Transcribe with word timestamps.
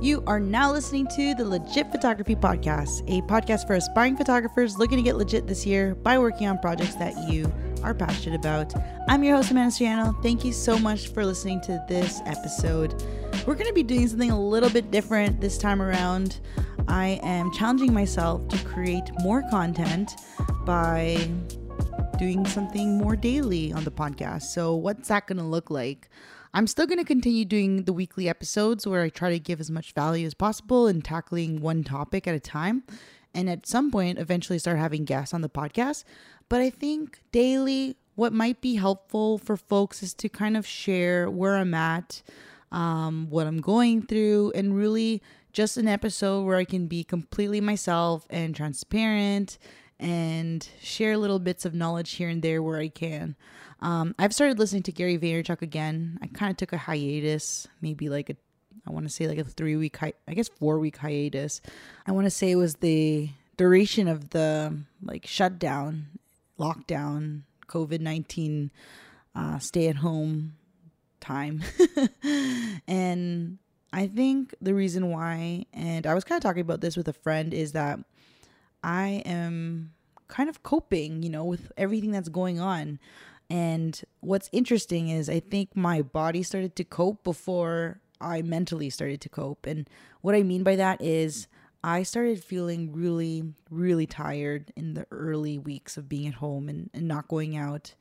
You 0.00 0.22
are 0.26 0.40
now 0.40 0.70
listening 0.72 1.06
to 1.16 1.34
the 1.34 1.44
Legit 1.44 1.90
Photography 1.90 2.36
Podcast, 2.36 3.02
a 3.08 3.22
podcast 3.22 3.66
for 3.66 3.74
aspiring 3.74 4.16
photographers 4.16 4.76
looking 4.76 4.98
to 4.98 5.02
get 5.02 5.16
legit 5.16 5.46
this 5.46 5.64
year 5.64 5.94
by 5.94 6.18
working 6.18 6.46
on 6.46 6.58
projects 6.58 6.94
that 6.96 7.16
you 7.28 7.50
are 7.82 7.94
passionate 7.94 8.38
about. 8.38 8.74
I'm 9.08 9.24
your 9.24 9.36
host, 9.36 9.50
Amanda 9.50 9.74
Soriano. 9.74 10.22
Thank 10.22 10.44
you 10.44 10.52
so 10.52 10.78
much 10.78 11.08
for 11.08 11.24
listening 11.24 11.60
to 11.62 11.82
this 11.88 12.20
episode. 12.26 13.02
We're 13.46 13.54
going 13.54 13.68
to 13.68 13.72
be 13.72 13.82
doing 13.82 14.06
something 14.06 14.30
a 14.30 14.40
little 14.40 14.70
bit 14.70 14.90
different 14.90 15.40
this 15.40 15.56
time 15.56 15.80
around. 15.80 16.40
I 16.86 17.20
am 17.22 17.50
challenging 17.52 17.94
myself 17.94 18.46
to 18.48 18.58
create 18.64 19.10
more 19.20 19.42
content 19.48 20.16
by 20.66 21.28
doing 22.18 22.44
something 22.46 22.98
more 22.98 23.16
daily 23.16 23.72
on 23.72 23.84
the 23.84 23.90
podcast. 23.90 24.42
So, 24.42 24.74
what's 24.74 25.08
that 25.08 25.26
going 25.26 25.38
to 25.38 25.44
look 25.44 25.70
like? 25.70 26.08
I'm 26.56 26.68
still 26.68 26.86
going 26.86 27.00
to 27.00 27.04
continue 27.04 27.44
doing 27.44 27.82
the 27.82 27.92
weekly 27.92 28.28
episodes 28.28 28.86
where 28.86 29.02
I 29.02 29.08
try 29.08 29.30
to 29.30 29.40
give 29.40 29.58
as 29.58 29.72
much 29.72 29.90
value 29.90 30.24
as 30.24 30.34
possible 30.34 30.86
and 30.86 31.04
tackling 31.04 31.60
one 31.60 31.82
topic 31.82 32.28
at 32.28 32.34
a 32.36 32.38
time. 32.38 32.84
And 33.34 33.50
at 33.50 33.66
some 33.66 33.90
point, 33.90 34.20
eventually 34.20 34.60
start 34.60 34.78
having 34.78 35.04
guests 35.04 35.34
on 35.34 35.40
the 35.40 35.48
podcast. 35.48 36.04
But 36.48 36.60
I 36.60 36.70
think 36.70 37.18
daily, 37.32 37.96
what 38.14 38.32
might 38.32 38.60
be 38.60 38.76
helpful 38.76 39.36
for 39.38 39.56
folks 39.56 40.00
is 40.00 40.14
to 40.14 40.28
kind 40.28 40.56
of 40.56 40.64
share 40.64 41.28
where 41.28 41.56
I'm 41.56 41.74
at, 41.74 42.22
um, 42.70 43.26
what 43.30 43.48
I'm 43.48 43.60
going 43.60 44.02
through, 44.02 44.52
and 44.54 44.76
really 44.76 45.22
just 45.52 45.76
an 45.76 45.88
episode 45.88 46.44
where 46.44 46.56
I 46.56 46.64
can 46.64 46.86
be 46.86 47.02
completely 47.02 47.60
myself 47.60 48.28
and 48.30 48.54
transparent 48.54 49.58
and 49.98 50.68
share 50.80 51.16
little 51.16 51.40
bits 51.40 51.64
of 51.64 51.74
knowledge 51.74 52.12
here 52.12 52.28
and 52.28 52.42
there 52.42 52.62
where 52.62 52.78
I 52.78 52.88
can. 52.88 53.34
Um, 53.84 54.14
I've 54.18 54.32
started 54.32 54.58
listening 54.58 54.82
to 54.84 54.92
Gary 54.92 55.18
Vaynerchuk 55.18 55.60
again. 55.60 56.18
I 56.22 56.26
kind 56.28 56.50
of 56.50 56.56
took 56.56 56.72
a 56.72 56.78
hiatus, 56.78 57.68
maybe 57.82 58.08
like 58.08 58.30
a, 58.30 58.36
I 58.88 58.90
want 58.90 59.04
to 59.04 59.12
say 59.12 59.28
like 59.28 59.36
a 59.36 59.44
three 59.44 59.76
week, 59.76 59.98
hi- 59.98 60.14
I 60.26 60.32
guess 60.32 60.48
four 60.48 60.78
week 60.78 60.96
hiatus. 60.96 61.60
I 62.06 62.12
want 62.12 62.24
to 62.24 62.30
say 62.30 62.50
it 62.50 62.56
was 62.56 62.76
the 62.76 63.28
duration 63.58 64.08
of 64.08 64.30
the 64.30 64.74
like 65.02 65.26
shutdown, 65.26 66.06
lockdown, 66.58 67.42
COVID 67.68 68.00
19 68.00 68.72
uh, 69.34 69.58
stay 69.58 69.88
at 69.88 69.96
home 69.96 70.54
time. 71.20 71.62
and 72.88 73.58
I 73.92 74.06
think 74.06 74.54
the 74.62 74.72
reason 74.72 75.10
why, 75.10 75.66
and 75.74 76.06
I 76.06 76.14
was 76.14 76.24
kind 76.24 76.38
of 76.38 76.42
talking 76.42 76.62
about 76.62 76.80
this 76.80 76.96
with 76.96 77.08
a 77.08 77.12
friend, 77.12 77.52
is 77.52 77.72
that 77.72 77.98
I 78.82 79.22
am 79.26 79.92
kind 80.28 80.48
of 80.48 80.62
coping, 80.62 81.22
you 81.22 81.28
know, 81.28 81.44
with 81.44 81.70
everything 81.76 82.12
that's 82.12 82.30
going 82.30 82.60
on. 82.60 82.98
And 83.50 84.00
what's 84.20 84.48
interesting 84.52 85.08
is 85.08 85.28
I 85.28 85.40
think 85.40 85.76
my 85.76 86.02
body 86.02 86.42
started 86.42 86.76
to 86.76 86.84
cope 86.84 87.22
before 87.24 88.00
I 88.20 88.42
mentally 88.42 88.90
started 88.90 89.20
to 89.22 89.28
cope. 89.28 89.66
And 89.66 89.88
what 90.22 90.34
I 90.34 90.42
mean 90.42 90.62
by 90.62 90.76
that 90.76 91.00
is 91.02 91.46
I 91.82 92.02
started 92.02 92.42
feeling 92.42 92.92
really, 92.92 93.44
really 93.70 94.06
tired 94.06 94.72
in 94.74 94.94
the 94.94 95.06
early 95.10 95.58
weeks 95.58 95.96
of 95.96 96.08
being 96.08 96.26
at 96.26 96.34
home 96.34 96.68
and, 96.68 96.88
and 96.94 97.06
not 97.06 97.28
going 97.28 97.56
out. 97.56 97.94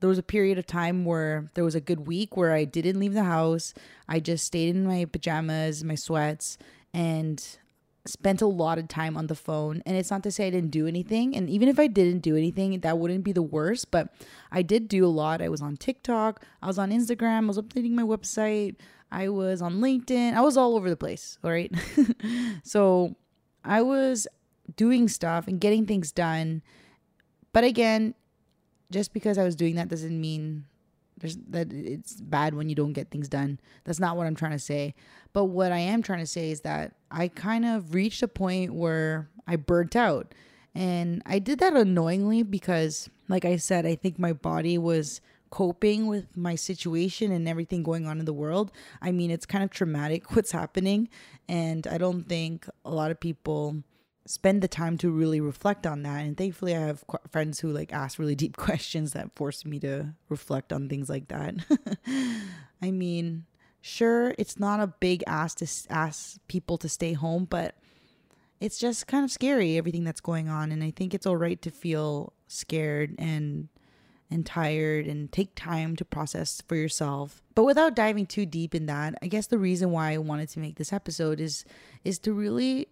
There 0.00 0.08
was 0.08 0.18
a 0.18 0.22
period 0.22 0.58
of 0.58 0.66
time 0.66 1.04
where 1.04 1.50
there 1.54 1.64
was 1.64 1.74
a 1.74 1.80
good 1.80 2.06
week 2.06 2.36
where 2.36 2.52
I 2.52 2.64
didn't 2.64 2.98
leave 2.98 3.14
the 3.14 3.24
house. 3.24 3.74
I 4.08 4.20
just 4.20 4.44
stayed 4.44 4.74
in 4.74 4.86
my 4.86 5.04
pajamas, 5.04 5.84
my 5.84 5.94
sweats, 5.94 6.58
and 6.94 7.46
spent 8.08 8.40
a 8.42 8.46
lot 8.46 8.78
of 8.78 8.88
time 8.88 9.16
on 9.16 9.26
the 9.26 9.34
phone 9.34 9.82
and 9.86 9.96
it's 9.96 10.10
not 10.10 10.22
to 10.22 10.30
say 10.30 10.46
I 10.46 10.50
didn't 10.50 10.70
do 10.70 10.86
anything 10.86 11.36
and 11.36 11.48
even 11.50 11.68
if 11.68 11.78
I 11.78 11.86
didn't 11.86 12.20
do 12.20 12.36
anything 12.36 12.78
that 12.80 12.98
wouldn't 12.98 13.24
be 13.24 13.32
the 13.32 13.42
worst 13.42 13.90
but 13.90 14.12
I 14.50 14.62
did 14.62 14.88
do 14.88 15.04
a 15.04 15.08
lot. 15.08 15.42
I 15.42 15.48
was 15.48 15.62
on 15.62 15.76
TikTok 15.76 16.44
I 16.62 16.66
was 16.66 16.78
on 16.78 16.90
Instagram 16.90 17.44
I 17.44 17.46
was 17.46 17.58
updating 17.58 17.92
my 17.92 18.02
website 18.02 18.76
I 19.10 19.28
was 19.28 19.62
on 19.62 19.80
LinkedIn 19.80 20.34
I 20.34 20.40
was 20.40 20.56
all 20.56 20.76
over 20.76 20.88
the 20.90 20.96
place 20.96 21.38
all 21.44 21.50
right? 21.50 21.72
So 22.62 23.16
I 23.64 23.82
was 23.82 24.26
doing 24.76 25.08
stuff 25.08 25.46
and 25.46 25.60
getting 25.60 25.86
things 25.86 26.12
done 26.12 26.62
but 27.52 27.64
again 27.64 28.14
just 28.90 29.12
because 29.12 29.38
I 29.38 29.44
was 29.44 29.56
doing 29.56 29.74
that 29.76 29.88
doesn't 29.88 30.20
mean 30.20 30.64
there's 31.18 31.36
that 31.48 31.72
it's 31.72 32.20
bad 32.20 32.54
when 32.54 32.68
you 32.68 32.74
don't 32.74 32.92
get 32.92 33.10
things 33.10 33.28
done. 33.28 33.58
That's 33.84 34.00
not 34.00 34.16
what 34.16 34.26
I'm 34.26 34.34
trying 34.34 34.52
to 34.52 34.58
say. 34.58 34.94
But 35.32 35.46
what 35.46 35.72
I 35.72 35.78
am 35.78 36.02
trying 36.02 36.20
to 36.20 36.26
say 36.26 36.50
is 36.50 36.60
that 36.62 36.94
I 37.10 37.28
kind 37.28 37.64
of 37.64 37.94
reached 37.94 38.22
a 38.22 38.28
point 38.28 38.74
where 38.74 39.28
I 39.46 39.56
burnt 39.56 39.96
out. 39.96 40.34
And 40.74 41.22
I 41.24 41.38
did 41.38 41.58
that 41.60 41.74
annoyingly 41.74 42.42
because 42.42 43.08
like 43.28 43.44
I 43.44 43.56
said, 43.56 43.86
I 43.86 43.94
think 43.94 44.18
my 44.18 44.32
body 44.32 44.76
was 44.76 45.20
coping 45.50 46.06
with 46.06 46.36
my 46.36 46.54
situation 46.54 47.32
and 47.32 47.48
everything 47.48 47.82
going 47.82 48.06
on 48.06 48.18
in 48.18 48.26
the 48.26 48.32
world. 48.32 48.72
I 49.00 49.12
mean, 49.12 49.30
it's 49.30 49.46
kind 49.46 49.64
of 49.64 49.70
traumatic 49.70 50.30
what's 50.36 50.52
happening 50.52 51.08
and 51.48 51.86
I 51.86 51.98
don't 51.98 52.28
think 52.28 52.68
a 52.84 52.90
lot 52.90 53.10
of 53.10 53.20
people 53.20 53.82
spend 54.26 54.62
the 54.62 54.68
time 54.68 54.98
to 54.98 55.10
really 55.10 55.40
reflect 55.40 55.86
on 55.86 56.02
that. 56.02 56.24
And 56.24 56.36
thankfully 56.36 56.74
i 56.74 56.80
have 56.80 57.06
qu- 57.06 57.18
friends 57.30 57.60
who 57.60 57.72
like 57.72 57.92
ask 57.92 58.18
really 58.18 58.34
deep 58.44 58.56
questions 58.56 59.12
that 59.12 59.34
force 59.34 59.64
me 59.64 59.78
to 59.80 60.14
reflect 60.28 60.72
on 60.72 60.88
things 60.88 61.08
like 61.08 61.28
that. 61.28 61.54
I 62.82 62.90
mean 62.90 63.44
sure 63.80 64.34
it's 64.36 64.58
not 64.58 64.80
a 64.80 64.86
big 64.88 65.22
ask 65.28 65.58
to 65.58 65.68
ask 65.90 66.38
people 66.48 66.76
to 66.76 66.88
stay 66.88 67.12
home 67.12 67.44
but 67.48 67.76
it's 68.58 68.78
just 68.78 69.06
kind 69.06 69.22
of 69.22 69.30
scary 69.30 69.78
everything 69.78 70.02
that's 70.02 70.20
going 70.20 70.48
on. 70.48 70.72
And 70.72 70.82
i 70.82 70.90
think 70.90 71.14
it's 71.14 71.26
all 71.26 71.36
right 71.36 71.60
to 71.62 71.70
feel 71.70 72.32
scared 72.48 73.14
and 73.18 73.68
and 74.30 74.44
tired 74.44 75.06
and 75.06 75.30
take 75.30 75.54
time 75.54 75.94
to 75.96 76.04
process 76.04 76.62
for 76.66 76.74
yourself. 76.76 77.42
But 77.54 77.64
without 77.64 77.94
diving 77.94 78.26
too 78.26 78.44
deep 78.44 78.74
in 78.74 78.86
that, 78.86 79.14
I 79.22 79.28
guess 79.28 79.46
the 79.46 79.58
reason 79.58 79.90
why 79.90 80.12
I 80.12 80.18
wanted 80.18 80.48
to 80.50 80.58
make 80.58 80.76
this 80.76 80.92
episode 80.92 81.40
is 81.40 81.64
is 82.04 82.18
to 82.20 82.32
really 82.32 82.85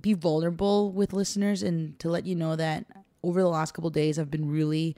be 0.00 0.14
vulnerable 0.14 0.92
with 0.92 1.12
listeners 1.12 1.62
and 1.62 1.98
to 1.98 2.08
let 2.08 2.26
you 2.26 2.34
know 2.34 2.56
that 2.56 2.86
over 3.22 3.40
the 3.40 3.48
last 3.48 3.72
couple 3.72 3.90
days 3.90 4.18
I've 4.18 4.30
been 4.30 4.50
really 4.50 4.96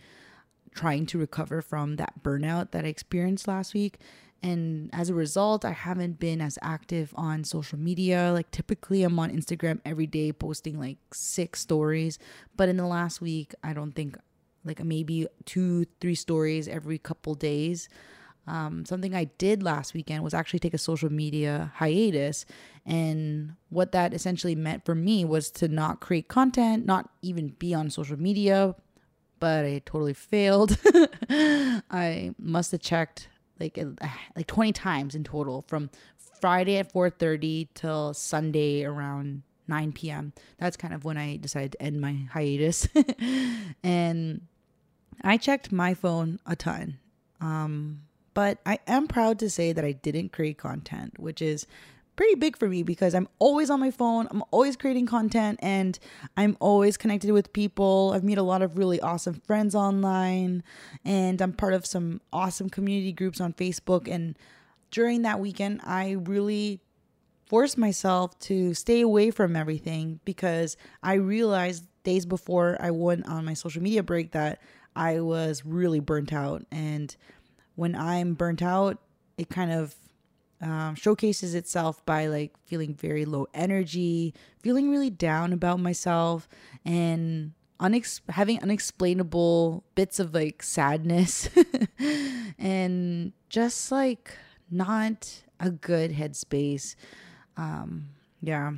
trying 0.75 1.07
to 1.07 1.19
recover 1.19 1.63
from 1.63 1.97
that 1.97 2.23
burnout 2.23 2.71
that 2.71 2.85
I 2.85 2.89
experienced 2.89 3.49
last 3.49 3.75
week. 3.75 3.99
And 4.43 4.89
as 4.93 5.11
a 5.11 5.15
result, 5.15 5.65
I 5.65 5.73
haven't 5.73 6.19
been 6.19 6.41
as 6.41 6.59
active 6.63 7.13
on 7.17 7.45
social 7.45 7.79
media. 7.79 8.31
Like 8.33 8.51
typically 8.51 9.03
I'm 9.03 9.19
on 9.19 9.31
Instagram 9.31 9.81
every 9.85 10.07
day 10.07 10.33
posting 10.33 10.79
like 10.79 10.99
six 11.13 11.61
stories, 11.61 12.19
but 12.57 12.69
in 12.69 12.77
the 12.77 12.87
last 12.87 13.21
week 13.21 13.55
I 13.63 13.73
don't 13.73 13.93
think 13.93 14.17
like 14.65 14.83
maybe 14.83 15.27
two, 15.45 15.87
three 16.01 16.15
stories 16.15 16.69
every 16.69 16.99
couple 16.99 17.35
days. 17.35 17.89
Um, 18.51 18.85
something 18.85 19.15
I 19.15 19.25
did 19.39 19.63
last 19.63 19.95
weekend 19.95 20.25
was 20.25 20.35
actually 20.35 20.59
take 20.59 20.75
a 20.75 20.79
social 20.79 21.09
media 21.09 21.71
hiatus. 21.77 22.45
And 22.85 23.55
what 23.69 23.93
that 23.93 24.13
essentially 24.13 24.57
meant 24.57 24.85
for 24.85 24.97
me 24.97 25.25
was 25.25 25.53
to 25.53 25.69
not 25.69 26.01
create 26.01 26.27
content, 26.27 26.85
not 26.85 27.11
even 27.23 27.51
be 27.61 27.75
on 27.75 27.91
social 27.91 28.19
media, 28.19 28.75
but 29.39 29.65
I 29.65 29.81
totally 29.87 30.15
failed. 30.15 30.77
I 31.31 32.35
must 32.41 32.73
have 32.73 32.81
checked 32.81 33.29
like 33.61 33.79
like 34.37 34.49
20 34.49 34.73
times 34.73 35.15
in 35.15 35.23
total 35.23 35.65
from 35.69 35.89
Friday 36.41 36.77
at 36.79 36.93
4:30 36.93 37.69
till 37.75 38.15
Sunday 38.15 38.83
around 38.83 39.45
9 39.69 39.93
p.m. 39.93 40.33
That's 40.59 40.77
kind 40.77 40.93
of 40.93 41.05
when 41.05 41.17
I 41.17 41.37
decided 41.37 41.73
to 41.73 41.83
end 41.83 42.01
my 42.01 42.27
hiatus. 42.33 42.89
and 43.85 44.41
I 45.23 45.37
checked 45.37 45.71
my 45.71 45.95
phone 45.95 46.41
a 46.47 46.57
ton. 46.57 46.99
Um, 47.41 48.03
but 48.35 48.59
I 48.65 48.79
am 48.87 49.07
proud 49.07 49.39
to 49.41 49.51
say 49.51 49.73
that 49.73 49.85
I 49.85 49.93
didn't 49.93 50.33
create 50.33 50.59
content, 50.59 51.19
which 51.19 51.43
is 51.43 51.67
pretty 52.17 52.35
big 52.35 52.57
for 52.59 52.69
me 52.69 52.83
because 52.83 53.15
I'm 53.15 53.29
always 53.39 53.71
on 53.71 53.81
my 53.81 53.91
phone. 53.91 54.29
I'm 54.31 54.45
always 54.51 54.77
creating 54.77 55.07
content 55.07 55.59
and 55.63 55.99
I'm 56.37 56.57
always 56.61 56.97
connected 56.97 57.33
with 57.33 57.53
people. 57.53 58.13
I've 58.15 58.25
made 58.25 58.37
a 58.37 58.43
lot 58.43 58.61
of 58.61 58.77
really 58.77 59.01
awesome 59.01 59.41
friends 59.47 59.75
online 59.75 60.63
and 61.05 61.41
I'm 61.41 61.55
part 61.55 61.73
of 61.73 61.87
some 61.87 62.21
awesome 62.33 62.69
community 62.69 63.13
groups 63.13 63.41
on 63.41 63.55
Facebook. 63.55 64.07
And 64.07 64.39
during 64.91 65.23
that 65.23 65.41
weekend, 65.41 65.81
I 65.83 66.13
really 66.13 66.81
forced 67.47 67.79
myself 67.79 68.39
to 68.41 68.75
stay 68.75 69.01
away 69.01 69.31
from 69.31 69.57
everything 69.57 70.21
because 70.25 70.77
I 71.03 71.15
realized 71.15 71.85
days 72.05 72.27
before 72.27 72.77
I 72.81 72.91
went 72.91 73.27
on 73.29 73.45
my 73.45 73.55
social 73.55 73.83
media 73.83 74.03
break 74.03 74.33
that 74.33 74.61
I 74.95 75.21
was 75.21 75.65
really 75.65 76.01
burnt 76.01 76.33
out 76.33 76.67
and 76.71 77.17
when 77.75 77.95
I'm 77.95 78.35
burnt 78.35 78.63
out, 78.63 78.99
it 79.39 79.49
kind 79.49 79.73
of 79.73 79.95
um, 80.61 80.95
showcases 80.95 81.55
itself 81.55 82.05
by 82.05 82.27
like 82.27 82.53
feeling 82.67 82.95
very 82.95 83.25
low 83.25 83.47
energy, 83.55 84.35
feeling 84.61 84.91
really 84.91 85.11
down 85.11 85.53
about 85.53 85.81
myself, 85.81 86.49
and 86.85 87.53
unex- 87.81 88.21
having 88.29 88.63
unexplainable 88.63 89.85
bits 89.95 90.21
of 90.21 90.35
like 90.35 90.63
sadness, 90.63 91.49
and 92.59 93.33
just 93.49 93.91
like 93.91 94.37
not 94.71 95.43
a 95.59 95.71
good 95.71 96.13
headspace. 96.13 96.95
Um, 97.57 98.11
yeah, 98.43 98.73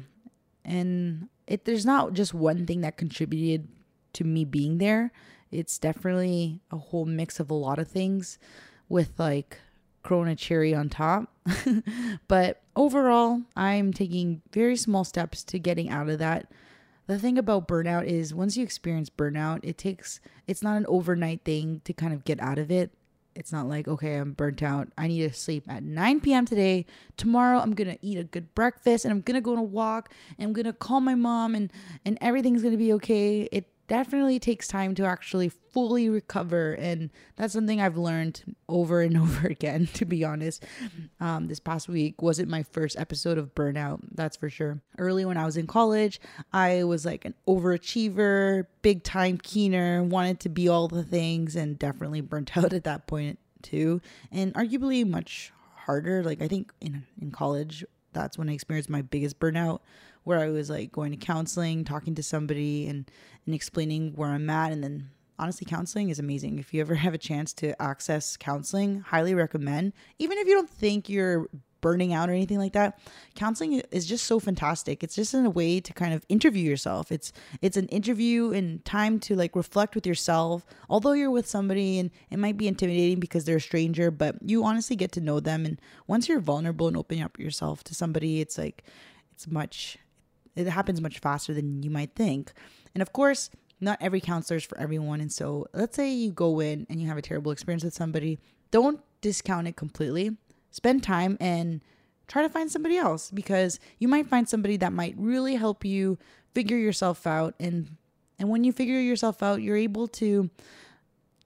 and 0.64 1.28
it 1.46 1.64
there's 1.64 1.86
not 1.86 2.12
just 2.12 2.32
one 2.32 2.66
thing 2.66 2.82
that 2.82 2.96
contributed 2.96 3.68
to 4.12 4.24
me 4.24 4.44
being 4.44 4.78
there. 4.78 5.10
It's 5.50 5.78
definitely 5.78 6.60
a 6.70 6.78
whole 6.78 7.04
mix 7.04 7.40
of 7.40 7.50
a 7.50 7.54
lot 7.54 7.78
of 7.78 7.88
things 7.88 8.38
with 8.92 9.18
like 9.18 9.58
Corona 10.02 10.36
cherry 10.36 10.74
on 10.74 10.88
top. 10.90 11.28
but 12.28 12.60
overall, 12.76 13.40
I'm 13.56 13.92
taking 13.92 14.42
very 14.52 14.76
small 14.76 15.02
steps 15.02 15.42
to 15.44 15.58
getting 15.58 15.88
out 15.88 16.08
of 16.08 16.18
that. 16.18 16.52
The 17.06 17.18
thing 17.18 17.38
about 17.38 17.66
burnout 17.66 18.04
is 18.06 18.34
once 18.34 18.56
you 18.56 18.62
experience 18.62 19.10
burnout, 19.10 19.60
it 19.62 19.78
takes, 19.78 20.20
it's 20.46 20.62
not 20.62 20.76
an 20.76 20.86
overnight 20.88 21.42
thing 21.44 21.80
to 21.84 21.92
kind 21.92 22.12
of 22.12 22.24
get 22.24 22.40
out 22.40 22.58
of 22.58 22.70
it. 22.70 22.90
It's 23.34 23.50
not 23.50 23.66
like, 23.66 23.88
okay, 23.88 24.16
I'm 24.16 24.34
burnt 24.34 24.62
out. 24.62 24.88
I 24.98 25.08
need 25.08 25.26
to 25.26 25.34
sleep 25.34 25.64
at 25.68 25.82
9 25.82 26.20
p.m. 26.20 26.44
today. 26.44 26.84
Tomorrow, 27.16 27.60
I'm 27.60 27.72
to 27.88 28.06
eat 28.06 28.18
a 28.18 28.24
good 28.24 28.54
breakfast 28.54 29.06
and 29.06 29.12
I'm 29.12 29.22
to 29.36 29.40
go 29.40 29.52
on 29.52 29.58
a 29.58 29.62
walk 29.62 30.10
and 30.38 30.46
I'm 30.46 30.52
to 30.66 30.72
call 30.74 31.00
my 31.00 31.14
mom 31.14 31.54
and, 31.54 31.72
and 32.04 32.18
everything's 32.20 32.60
to 32.74 32.78
be 32.78 32.92
okay. 32.92 33.48
It 33.50 33.66
definitely 33.92 34.38
takes 34.38 34.66
time 34.66 34.94
to 34.94 35.04
actually 35.04 35.50
fully 35.50 36.08
recover 36.08 36.72
and 36.72 37.10
that's 37.36 37.52
something 37.52 37.78
i've 37.78 37.98
learned 37.98 38.42
over 38.66 39.02
and 39.02 39.18
over 39.24 39.46
again 39.46 39.86
to 39.92 40.06
be 40.06 40.24
honest. 40.24 40.64
Um, 41.20 41.48
this 41.48 41.60
past 41.60 41.90
week 41.90 42.22
wasn't 42.22 42.48
my 42.48 42.62
first 42.62 42.98
episode 42.98 43.36
of 43.36 43.54
burnout 43.54 44.00
that's 44.14 44.38
for 44.38 44.48
sure. 44.48 44.80
Early 44.96 45.26
when 45.26 45.36
i 45.36 45.44
was 45.44 45.58
in 45.58 45.66
college 45.66 46.22
i 46.54 46.82
was 46.84 47.04
like 47.04 47.26
an 47.26 47.34
overachiever 47.46 48.64
big 48.80 49.02
time 49.02 49.36
keener 49.36 50.02
wanted 50.02 50.40
to 50.40 50.48
be 50.48 50.70
all 50.70 50.88
the 50.88 51.04
things 51.04 51.54
and 51.54 51.78
definitely 51.78 52.22
burnt 52.22 52.56
out 52.56 52.72
at 52.72 52.84
that 52.84 53.06
point 53.06 53.38
too 53.60 54.00
and 54.30 54.54
arguably 54.54 55.06
much 55.06 55.52
harder. 55.84 56.22
Like 56.24 56.40
i 56.40 56.48
think 56.48 56.72
in 56.80 57.04
in 57.20 57.30
college 57.30 57.84
that's 58.14 58.38
when 58.38 58.48
i 58.48 58.54
experienced 58.54 58.88
my 58.88 59.02
biggest 59.02 59.38
burnout 59.38 59.80
where 60.24 60.38
I 60.38 60.50
was 60.50 60.70
like 60.70 60.92
going 60.92 61.10
to 61.10 61.16
counseling, 61.16 61.84
talking 61.84 62.14
to 62.14 62.22
somebody 62.22 62.86
and 62.86 63.10
and 63.46 63.54
explaining 63.54 64.12
where 64.14 64.28
I'm 64.28 64.48
at. 64.50 64.72
And 64.72 64.82
then 64.82 65.10
honestly 65.38 65.66
counseling 65.68 66.10
is 66.10 66.18
amazing. 66.18 66.58
If 66.58 66.72
you 66.72 66.80
ever 66.80 66.94
have 66.94 67.14
a 67.14 67.18
chance 67.18 67.52
to 67.54 67.80
access 67.82 68.36
counseling, 68.36 69.00
highly 69.00 69.34
recommend. 69.34 69.92
Even 70.18 70.38
if 70.38 70.46
you 70.46 70.54
don't 70.54 70.70
think 70.70 71.08
you're 71.08 71.48
burning 71.82 72.14
out 72.14 72.30
or 72.30 72.32
anything 72.32 72.58
like 72.58 72.72
that 72.72 72.98
counseling 73.34 73.82
is 73.90 74.06
just 74.06 74.24
so 74.24 74.38
fantastic. 74.38 75.02
It's 75.02 75.16
just 75.16 75.34
in 75.34 75.44
a 75.44 75.50
way 75.50 75.80
to 75.80 75.92
kind 75.92 76.14
of 76.14 76.24
interview 76.28 76.68
yourself. 76.68 77.12
It's 77.12 77.32
it's 77.60 77.76
an 77.76 77.88
interview 77.88 78.52
and 78.52 78.82
time 78.84 79.18
to 79.20 79.34
like 79.34 79.56
reflect 79.56 79.94
with 79.94 80.06
yourself. 80.06 80.64
Although 80.88 81.12
you're 81.12 81.30
with 81.30 81.48
somebody 81.48 81.98
and 81.98 82.10
it 82.30 82.38
might 82.38 82.56
be 82.56 82.68
intimidating 82.68 83.18
because 83.20 83.44
they're 83.44 83.56
a 83.56 83.60
stranger 83.60 84.10
but 84.10 84.36
you 84.42 84.64
honestly 84.64 84.96
get 84.96 85.12
to 85.12 85.20
know 85.20 85.40
them. 85.40 85.66
And 85.66 85.80
once 86.06 86.28
you're 86.28 86.40
vulnerable 86.40 86.86
and 86.86 86.96
opening 86.96 87.24
up 87.24 87.38
yourself 87.38 87.82
to 87.84 87.94
somebody 87.94 88.40
it's 88.40 88.56
like 88.56 88.84
it's 89.32 89.48
much 89.48 89.98
it 90.54 90.66
happens 90.66 91.00
much 91.00 91.18
faster 91.18 91.54
than 91.54 91.82
you 91.82 91.90
might 91.90 92.14
think. 92.14 92.52
And 92.94 93.02
of 93.02 93.12
course, 93.12 93.50
not 93.80 93.98
every 94.00 94.20
counselor 94.20 94.58
is 94.58 94.64
for 94.64 94.78
everyone. 94.78 95.20
And 95.20 95.32
so, 95.32 95.66
let's 95.72 95.96
say 95.96 96.12
you 96.12 96.30
go 96.30 96.60
in 96.60 96.86
and 96.88 97.00
you 97.00 97.08
have 97.08 97.18
a 97.18 97.22
terrible 97.22 97.52
experience 97.52 97.84
with 97.84 97.94
somebody, 97.94 98.38
don't 98.70 99.00
discount 99.20 99.68
it 99.68 99.76
completely. 99.76 100.36
Spend 100.70 101.02
time 101.02 101.36
and 101.40 101.80
try 102.28 102.42
to 102.42 102.48
find 102.48 102.70
somebody 102.70 102.96
else 102.96 103.30
because 103.30 103.78
you 103.98 104.08
might 104.08 104.26
find 104.26 104.48
somebody 104.48 104.76
that 104.78 104.92
might 104.92 105.14
really 105.18 105.56
help 105.56 105.84
you 105.84 106.18
figure 106.54 106.76
yourself 106.76 107.26
out 107.26 107.54
and 107.58 107.96
and 108.42 108.50
when 108.50 108.64
you 108.64 108.72
figure 108.72 108.98
yourself 108.98 109.40
out, 109.40 109.62
you're 109.62 109.76
able 109.76 110.08
to 110.08 110.50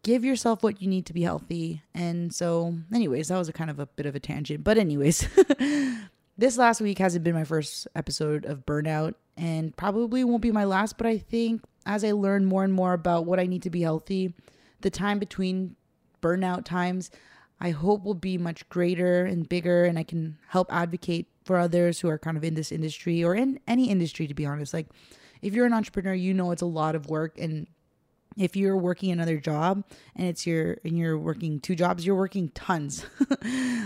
give 0.02 0.25
yourself 0.25 0.62
what 0.62 0.81
you 0.81 0.88
need 0.88 1.05
to 1.05 1.12
be 1.12 1.20
healthy. 1.20 1.82
And 1.94 2.35
so, 2.35 2.75
anyways, 2.94 3.29
that 3.29 3.37
was 3.37 3.50
a 3.50 3.52
kind 3.52 3.69
of 3.69 3.79
a 3.79 3.85
bit 3.85 4.06
of 4.06 4.14
a 4.14 4.20
tangent. 4.20 4.64
But 4.64 4.79
anyways, 4.79 5.29
this 6.38 6.59
last 6.59 6.81
week 6.81 6.99
hasn't 6.99 7.25
been 7.25 7.35
my 7.35 7.44
first 7.44 7.88
episode 7.94 8.44
of 8.44 8.67
burnout 8.67 9.15
and 9.37 9.77
probably 9.77 10.25
won't 10.25 10.43
be 10.43 10.53
my 10.53 10.65
last, 10.65 10.99
but 10.99 11.06
I 11.06 11.19
think 11.19 11.62
as 11.87 12.05
I 12.05 12.12
learn 12.12 12.44
more 12.44 12.65
and 12.65 12.73
more 12.73 12.93
about 12.93 13.27
what 13.27 13.41
I 13.41 13.47
need 13.47 13.62
to 13.62 13.71
be 13.71 13.83
healthy, 13.83 14.35
the 14.81 14.91
time 14.91 15.19
between 15.19 15.77
burnout 16.23 16.65
times, 16.65 17.11
I 17.61 17.71
hope 17.71 18.05
will 18.05 18.15
be 18.15 18.37
much 18.37 18.69
greater 18.69 19.25
and 19.25 19.49
bigger, 19.49 19.85
and 19.85 19.99
I 19.99 20.03
can 20.03 20.37
help 20.49 20.73
advocate 20.73 21.27
for 21.44 21.59
others 21.59 22.00
who 22.00 22.09
are 22.09 22.19
kind 22.19 22.37
of 22.37 22.44
in 22.44 22.55
this 22.55 22.73
industry 22.73 23.25
or 23.25 23.35
in 23.35 23.61
any 23.67 23.88
industry, 23.88 24.27
to 24.27 24.35
be 24.35 24.44
honest. 24.44 24.75
Like, 24.75 24.88
if 25.41 25.55
you're 25.55 25.67
an 25.67 25.73
entrepreneur, 25.73 26.12
you 26.12 26.35
know 26.35 26.50
it's 26.50 26.62
a 26.62 26.67
lot 26.67 26.94
of 26.94 27.09
work 27.09 27.38
and 27.38 27.67
if 28.37 28.55
you're 28.55 28.77
working 28.77 29.11
another 29.11 29.38
job 29.38 29.83
and 30.15 30.29
it's 30.29 30.47
your 30.47 30.77
and 30.85 30.99
you're 30.99 31.19
working 31.19 31.59
two 31.61 31.75
jobs 31.75 32.05
you're 32.05 32.17
working 32.17 32.49
tons. 32.50 33.05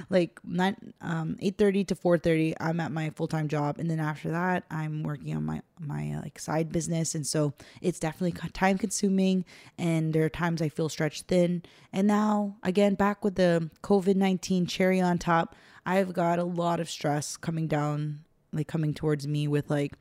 Like 0.09 0.41
not 0.43 0.75
um 1.01 1.37
8:30 1.41 1.87
to 1.89 1.95
4:30 1.95 2.55
I'm 2.59 2.81
at 2.81 2.91
my 2.91 3.11
full-time 3.11 3.49
job. 3.49 3.79
And 3.79 3.89
then 3.89 4.01
after 4.01 4.31
that 4.31 4.65
I'm 4.71 5.03
working 5.03 5.37
on 5.37 5.45
my 5.45 5.63
my 5.79 6.15
uh, 6.17 6.23
like 6.23 6.39
side 6.39 6.73
business. 6.73 7.15
And 7.15 7.27
so 7.27 7.55
it's 7.81 8.01
definitely 8.01 8.33
time 8.53 8.79
consuming 8.79 9.45
and 9.79 10.13
there 10.13 10.25
are 10.25 10.31
times 10.31 10.63
I 10.63 10.69
feel 10.69 10.89
stretched 10.89 11.27
thin. 11.29 11.63
And 11.93 12.09
now 12.09 12.57
again 12.63 12.95
back 12.95 13.25
with 13.25 13.37
the 13.37 13.71
COVID-19 13.83 14.69
cherry 14.69 15.01
on 15.01 15.19
top 15.19 15.55
I've 15.87 16.13
got 16.13 16.39
a 16.39 16.45
lot 16.45 16.81
of 16.81 16.91
stress 16.91 17.37
coming 17.37 17.67
down 17.67 18.25
like 18.53 18.69
coming 18.69 18.95
towards 18.95 19.27
me 19.27 19.47
with 19.49 19.71
like 19.71 19.93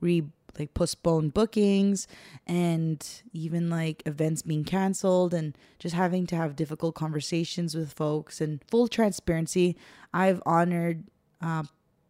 re 0.00 0.22
like 0.58 0.74
postponed 0.74 1.34
bookings 1.34 2.06
and 2.46 3.22
even 3.32 3.68
like 3.70 4.02
events 4.06 4.42
being 4.42 4.64
canceled 4.64 5.34
and 5.34 5.56
just 5.78 5.94
having 5.94 6.26
to 6.26 6.36
have 6.36 6.56
difficult 6.56 6.94
conversations 6.94 7.74
with 7.74 7.92
folks 7.92 8.40
and 8.40 8.62
full 8.68 8.88
transparency. 8.88 9.76
I've 10.14 10.42
honored 10.46 11.04
uh, 11.40 11.64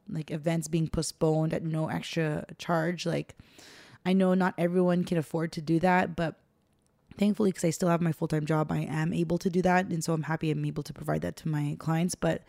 like 0.08 0.30
events 0.30 0.68
being 0.68 0.88
postponed 0.88 1.52
at 1.52 1.64
no 1.64 1.88
extra 1.88 2.44
charge. 2.58 3.06
Like 3.06 3.34
i 4.06 4.12
know 4.12 4.32
not 4.34 4.54
everyone 4.56 5.04
can 5.04 5.18
afford 5.18 5.50
to 5.50 5.60
do 5.60 5.80
that 5.80 6.14
but 6.14 6.36
thankfully 7.18 7.50
because 7.50 7.64
i 7.64 7.70
still 7.70 7.88
have 7.88 8.00
my 8.00 8.12
full-time 8.12 8.46
job 8.46 8.70
i 8.70 8.78
am 8.78 9.12
able 9.12 9.36
to 9.36 9.50
do 9.50 9.60
that. 9.60 9.86
And 9.86 10.02
so 10.02 10.12
i'm 10.12 10.22
happy 10.22 10.50
i'm 10.50 10.64
able 10.64 10.84
to 10.84 10.92
provide 10.92 11.22
that 11.22 11.36
to 11.36 11.48
my 11.48 11.76
clients. 11.78 12.14
But 12.14 12.42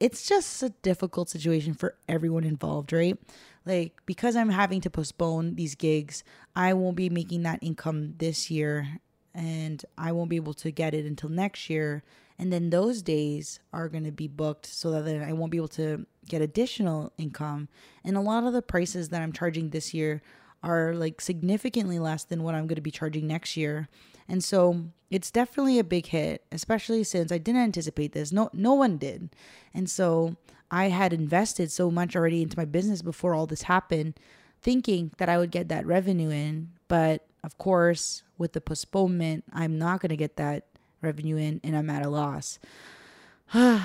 it's 0.00 0.28
just 0.28 0.62
a 0.62 0.70
difficult 0.82 1.30
situation 1.30 1.72
for 1.72 1.94
everyone 2.08 2.44
involved 2.44 2.92
right 2.92 3.18
like 3.66 3.94
because 4.06 4.36
I'm 4.36 4.50
having 4.50 4.80
to 4.82 4.90
postpone 4.90 5.54
these 5.54 5.74
gigs, 5.74 6.24
I 6.54 6.74
won't 6.74 6.96
be 6.96 7.08
making 7.08 7.42
that 7.42 7.60
income 7.62 8.14
this 8.18 8.50
year 8.50 9.00
and 9.34 9.84
I 9.98 10.12
won't 10.12 10.30
be 10.30 10.36
able 10.36 10.54
to 10.54 10.70
get 10.70 10.94
it 10.94 11.04
until 11.04 11.28
next 11.28 11.68
year. 11.68 12.04
And 12.38 12.52
then 12.52 12.70
those 12.70 13.02
days 13.02 13.60
are 13.72 13.88
going 13.88 14.04
to 14.04 14.12
be 14.12 14.28
booked 14.28 14.66
so 14.66 14.90
that 14.90 15.04
then 15.04 15.22
I 15.22 15.32
won't 15.32 15.52
be 15.52 15.56
able 15.56 15.68
to 15.68 16.06
get 16.28 16.42
additional 16.42 17.12
income. 17.16 17.68
And 18.04 18.16
a 18.16 18.20
lot 18.20 18.44
of 18.44 18.52
the 18.52 18.62
prices 18.62 19.10
that 19.10 19.22
I'm 19.22 19.32
charging 19.32 19.70
this 19.70 19.94
year 19.94 20.22
are 20.62 20.94
like 20.94 21.20
significantly 21.20 21.98
less 21.98 22.24
than 22.24 22.42
what 22.42 22.54
I'm 22.54 22.66
going 22.66 22.76
to 22.76 22.82
be 22.82 22.90
charging 22.90 23.26
next 23.26 23.56
year. 23.56 23.88
And 24.28 24.42
so 24.42 24.86
it's 25.10 25.30
definitely 25.30 25.78
a 25.78 25.84
big 25.84 26.06
hit, 26.06 26.44
especially 26.50 27.04
since 27.04 27.30
I 27.30 27.38
didn't 27.38 27.62
anticipate 27.62 28.12
this. 28.12 28.32
No 28.32 28.50
no 28.52 28.74
one 28.74 28.96
did. 28.96 29.30
And 29.72 29.88
so 29.88 30.36
I 30.70 30.88
had 30.88 31.12
invested 31.12 31.70
so 31.70 31.90
much 31.90 32.16
already 32.16 32.42
into 32.42 32.58
my 32.58 32.64
business 32.64 33.02
before 33.02 33.34
all 33.34 33.46
this 33.46 33.62
happened, 33.62 34.18
thinking 34.62 35.12
that 35.18 35.28
I 35.28 35.38
would 35.38 35.50
get 35.50 35.68
that 35.68 35.86
revenue 35.86 36.30
in. 36.30 36.70
But 36.88 37.26
of 37.44 37.58
course, 37.58 38.22
with 38.38 38.54
the 38.54 38.60
postponement, 38.60 39.44
I'm 39.52 39.78
not 39.78 40.00
going 40.00 40.10
to 40.10 40.16
get 40.16 40.36
that 40.36 40.64
revenue 41.02 41.36
in 41.36 41.60
and 41.62 41.76
I'm 41.76 41.90
at 41.90 42.04
a 42.04 42.08
loss. 42.08 42.58
you 43.54 43.80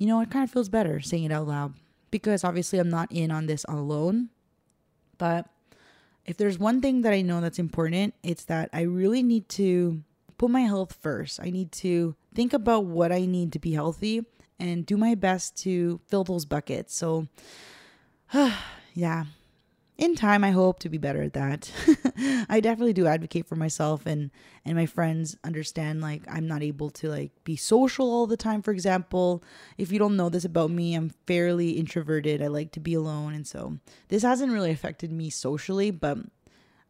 know, 0.00 0.20
it 0.20 0.30
kind 0.30 0.44
of 0.44 0.50
feels 0.50 0.68
better 0.68 1.00
saying 1.00 1.24
it 1.24 1.32
out 1.32 1.46
loud 1.46 1.74
because 2.10 2.42
obviously 2.42 2.78
I'm 2.78 2.90
not 2.90 3.12
in 3.12 3.30
on 3.30 3.46
this 3.46 3.64
alone. 3.68 4.30
But 5.18 5.46
if 6.26 6.36
there's 6.36 6.58
one 6.58 6.80
thing 6.80 7.02
that 7.02 7.12
I 7.12 7.22
know 7.22 7.40
that's 7.40 7.58
important, 7.58 8.14
it's 8.22 8.44
that 8.44 8.70
I 8.72 8.82
really 8.82 9.22
need 9.22 9.48
to 9.50 10.02
put 10.38 10.50
my 10.50 10.62
health 10.62 10.96
first. 11.00 11.40
I 11.40 11.50
need 11.50 11.72
to 11.72 12.14
think 12.34 12.52
about 12.52 12.84
what 12.86 13.12
I 13.12 13.26
need 13.26 13.52
to 13.52 13.58
be 13.58 13.72
healthy 13.72 14.24
and 14.58 14.86
do 14.86 14.96
my 14.96 15.14
best 15.14 15.56
to 15.62 16.00
fill 16.08 16.24
those 16.24 16.44
buckets. 16.44 16.94
So, 16.94 17.28
yeah, 18.94 19.24
in 19.96 20.14
time 20.16 20.42
i 20.42 20.50
hope 20.50 20.80
to 20.80 20.88
be 20.88 20.98
better 20.98 21.22
at 21.22 21.34
that. 21.34 21.70
I 22.48 22.60
definitely 22.60 22.92
do 22.92 23.06
advocate 23.06 23.46
for 23.46 23.56
myself 23.56 24.06
and 24.06 24.30
and 24.64 24.76
my 24.76 24.86
friends 24.86 25.36
understand 25.44 26.00
like 26.00 26.22
i'm 26.28 26.46
not 26.46 26.62
able 26.62 26.90
to 26.90 27.08
like 27.08 27.32
be 27.44 27.56
social 27.56 28.10
all 28.10 28.26
the 28.26 28.36
time 28.36 28.62
for 28.62 28.72
example. 28.72 29.42
If 29.78 29.92
you 29.92 29.98
don't 29.98 30.16
know 30.16 30.28
this 30.28 30.44
about 30.44 30.70
me 30.70 30.94
i'm 30.94 31.10
fairly 31.26 31.70
introverted. 31.70 32.42
I 32.42 32.48
like 32.48 32.72
to 32.72 32.80
be 32.80 32.94
alone. 32.94 33.34
And 33.34 33.46
so 33.46 33.78
this 34.08 34.22
hasn't 34.22 34.52
really 34.52 34.70
affected 34.70 35.12
me 35.12 35.30
socially 35.30 35.90
but 35.90 36.18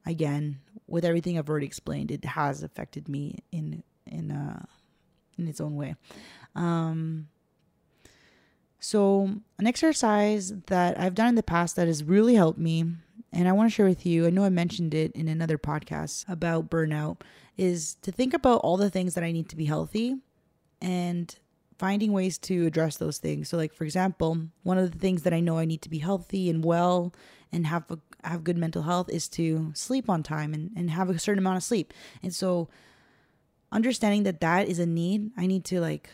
again 0.06 0.60
with 0.86 1.04
everything 1.04 1.38
i've 1.38 1.48
already 1.48 1.66
explained 1.66 2.10
it 2.10 2.24
has 2.26 2.62
affected 2.62 3.08
me 3.08 3.38
in 3.50 3.82
in 4.06 4.30
uh 4.30 4.64
in 5.38 5.48
its 5.48 5.60
own 5.60 5.76
way. 5.76 5.94
Um 6.54 7.28
so, 8.84 9.30
an 9.58 9.66
exercise 9.66 10.52
that 10.66 11.00
I've 11.00 11.14
done 11.14 11.28
in 11.28 11.34
the 11.36 11.42
past 11.42 11.74
that 11.76 11.86
has 11.86 12.04
really 12.04 12.34
helped 12.34 12.58
me, 12.58 12.84
and 13.32 13.48
I 13.48 13.52
want 13.52 13.70
to 13.70 13.74
share 13.74 13.86
with 13.86 14.04
you, 14.04 14.26
I 14.26 14.30
know 14.30 14.44
I 14.44 14.50
mentioned 14.50 14.92
it 14.92 15.10
in 15.12 15.26
another 15.26 15.56
podcast 15.56 16.28
about 16.28 16.68
burnout, 16.68 17.22
is 17.56 17.94
to 18.02 18.12
think 18.12 18.34
about 18.34 18.58
all 18.58 18.76
the 18.76 18.90
things 18.90 19.14
that 19.14 19.24
I 19.24 19.32
need 19.32 19.48
to 19.48 19.56
be 19.56 19.64
healthy 19.64 20.16
and 20.82 21.34
finding 21.78 22.12
ways 22.12 22.36
to 22.40 22.66
address 22.66 22.98
those 22.98 23.16
things. 23.16 23.48
So, 23.48 23.56
like 23.56 23.72
for 23.72 23.84
example, 23.84 24.48
one 24.64 24.76
of 24.76 24.92
the 24.92 24.98
things 24.98 25.22
that 25.22 25.32
I 25.32 25.40
know 25.40 25.56
I 25.56 25.64
need 25.64 25.80
to 25.80 25.88
be 25.88 26.00
healthy 26.00 26.50
and 26.50 26.62
well 26.62 27.14
and 27.50 27.66
have 27.66 27.90
a, 27.90 27.98
have 28.22 28.44
good 28.44 28.58
mental 28.58 28.82
health 28.82 29.08
is 29.08 29.30
to 29.30 29.72
sleep 29.74 30.10
on 30.10 30.22
time 30.22 30.52
and, 30.52 30.70
and 30.76 30.90
have 30.90 31.08
a 31.08 31.18
certain 31.18 31.38
amount 31.38 31.56
of 31.56 31.62
sleep. 31.62 31.94
And 32.22 32.34
so, 32.34 32.68
understanding 33.72 34.24
that 34.24 34.42
that 34.42 34.68
is 34.68 34.78
a 34.78 34.84
need, 34.84 35.30
I 35.38 35.46
need 35.46 35.64
to 35.64 35.80
like 35.80 36.10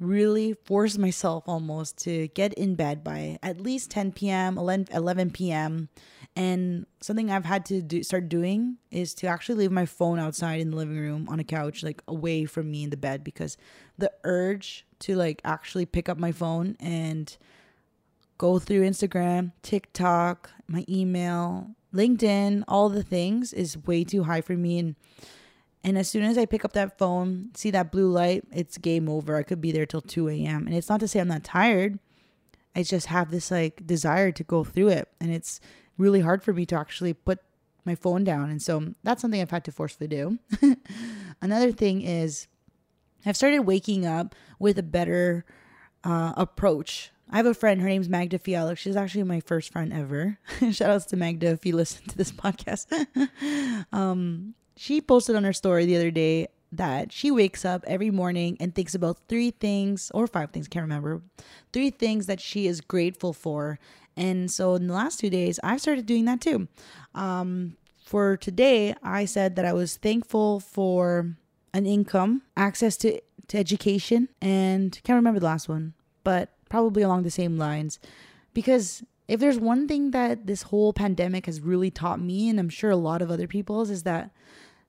really 0.00 0.54
force 0.64 0.98
myself 0.98 1.44
almost 1.46 1.98
to 1.98 2.28
get 2.28 2.52
in 2.54 2.74
bed 2.74 3.04
by 3.04 3.38
at 3.42 3.60
least 3.60 3.90
10 3.90 4.12
p.m., 4.12 4.58
11 4.58 5.30
p.m. 5.30 5.88
And 6.36 6.86
something 7.00 7.30
I've 7.30 7.44
had 7.44 7.64
to 7.66 7.80
do, 7.80 8.02
start 8.02 8.28
doing 8.28 8.78
is 8.90 9.14
to 9.14 9.28
actually 9.28 9.56
leave 9.56 9.70
my 9.70 9.86
phone 9.86 10.18
outside 10.18 10.60
in 10.60 10.70
the 10.70 10.76
living 10.76 10.98
room 10.98 11.28
on 11.28 11.38
a 11.38 11.44
couch, 11.44 11.82
like 11.84 12.02
away 12.08 12.44
from 12.44 12.70
me 12.70 12.82
in 12.82 12.90
the 12.90 12.96
bed, 12.96 13.22
because 13.22 13.56
the 13.96 14.10
urge 14.24 14.84
to 15.00 15.14
like 15.14 15.40
actually 15.44 15.86
pick 15.86 16.08
up 16.08 16.18
my 16.18 16.32
phone 16.32 16.76
and 16.80 17.36
go 18.36 18.58
through 18.58 18.82
Instagram, 18.82 19.52
TikTok, 19.62 20.50
my 20.66 20.84
email, 20.88 21.70
LinkedIn, 21.94 22.64
all 22.66 22.88
the 22.88 23.04
things 23.04 23.52
is 23.52 23.78
way 23.86 24.02
too 24.02 24.24
high 24.24 24.40
for 24.40 24.56
me. 24.56 24.78
And 24.80 24.96
and 25.84 25.98
as 25.98 26.08
soon 26.08 26.22
as 26.22 26.38
I 26.38 26.46
pick 26.46 26.64
up 26.64 26.72
that 26.72 26.96
phone, 26.96 27.50
see 27.54 27.70
that 27.72 27.92
blue 27.92 28.10
light, 28.10 28.44
it's 28.50 28.78
game 28.78 29.06
over. 29.06 29.36
I 29.36 29.42
could 29.42 29.60
be 29.60 29.70
there 29.70 29.84
till 29.84 30.00
2 30.00 30.30
a.m. 30.30 30.66
And 30.66 30.74
it's 30.74 30.88
not 30.88 30.98
to 31.00 31.08
say 31.08 31.20
I'm 31.20 31.28
not 31.28 31.44
tired. 31.44 31.98
I 32.74 32.82
just 32.82 33.06
have 33.08 33.30
this 33.30 33.50
like 33.50 33.86
desire 33.86 34.32
to 34.32 34.42
go 34.42 34.64
through 34.64 34.88
it. 34.88 35.08
And 35.20 35.30
it's 35.30 35.60
really 35.98 36.20
hard 36.20 36.42
for 36.42 36.54
me 36.54 36.64
to 36.66 36.76
actually 36.76 37.12
put 37.12 37.38
my 37.84 37.94
phone 37.94 38.24
down. 38.24 38.48
And 38.48 38.62
so 38.62 38.94
that's 39.02 39.20
something 39.20 39.42
I've 39.42 39.50
had 39.50 39.64
to 39.66 39.72
forcefully 39.72 40.08
do. 40.08 40.38
Another 41.42 41.70
thing 41.70 42.00
is 42.00 42.48
I've 43.26 43.36
started 43.36 43.60
waking 43.60 44.06
up 44.06 44.34
with 44.58 44.78
a 44.78 44.82
better 44.82 45.44
uh, 46.02 46.32
approach. 46.34 47.10
I 47.30 47.36
have 47.36 47.46
a 47.46 47.52
friend, 47.54 47.82
her 47.82 47.88
name's 47.88 48.08
Magda 48.08 48.38
Fiala. 48.38 48.74
She's 48.76 48.96
actually 48.96 49.24
my 49.24 49.40
first 49.40 49.70
friend 49.70 49.92
ever. 49.92 50.38
Shout 50.72 50.90
outs 50.90 51.06
to 51.06 51.16
Magda 51.16 51.48
if 51.48 51.66
you 51.66 51.76
listen 51.76 52.06
to 52.08 52.16
this 52.16 52.32
podcast. 52.32 52.86
um, 53.92 54.54
she 54.76 55.00
posted 55.00 55.36
on 55.36 55.44
her 55.44 55.52
story 55.52 55.86
the 55.86 55.96
other 55.96 56.10
day 56.10 56.48
that 56.72 57.12
she 57.12 57.30
wakes 57.30 57.64
up 57.64 57.84
every 57.86 58.10
morning 58.10 58.56
and 58.58 58.74
thinks 58.74 58.94
about 58.94 59.18
three 59.28 59.50
things 59.52 60.10
or 60.12 60.26
five 60.26 60.50
things, 60.50 60.68
can't 60.68 60.82
remember, 60.82 61.22
three 61.72 61.90
things 61.90 62.26
that 62.26 62.40
she 62.40 62.66
is 62.66 62.80
grateful 62.80 63.32
for. 63.32 63.78
And 64.16 64.50
so 64.50 64.74
in 64.74 64.88
the 64.88 64.94
last 64.94 65.20
two 65.20 65.30
days, 65.30 65.60
I've 65.62 65.80
started 65.80 66.06
doing 66.06 66.24
that 66.24 66.40
too. 66.40 66.68
Um, 67.14 67.76
for 68.04 68.36
today, 68.36 68.94
I 69.02 69.24
said 69.24 69.56
that 69.56 69.64
I 69.64 69.72
was 69.72 69.96
thankful 69.96 70.60
for 70.60 71.36
an 71.72 71.86
income, 71.86 72.42
access 72.56 72.96
to, 72.98 73.20
to 73.48 73.58
education, 73.58 74.28
and 74.40 74.92
can't 75.04 75.16
remember 75.16 75.40
the 75.40 75.46
last 75.46 75.68
one, 75.68 75.94
but 76.22 76.50
probably 76.68 77.02
along 77.02 77.22
the 77.22 77.30
same 77.30 77.56
lines. 77.56 77.98
Because 78.52 79.02
if 79.26 79.40
there's 79.40 79.58
one 79.58 79.88
thing 79.88 80.10
that 80.10 80.46
this 80.46 80.62
whole 80.62 80.92
pandemic 80.92 81.46
has 81.46 81.60
really 81.60 81.90
taught 81.90 82.20
me, 82.20 82.48
and 82.48 82.58
I'm 82.60 82.68
sure 82.68 82.90
a 82.90 82.96
lot 82.96 83.22
of 83.22 83.30
other 83.30 83.46
people's, 83.46 83.90
is 83.90 84.02
that 84.02 84.30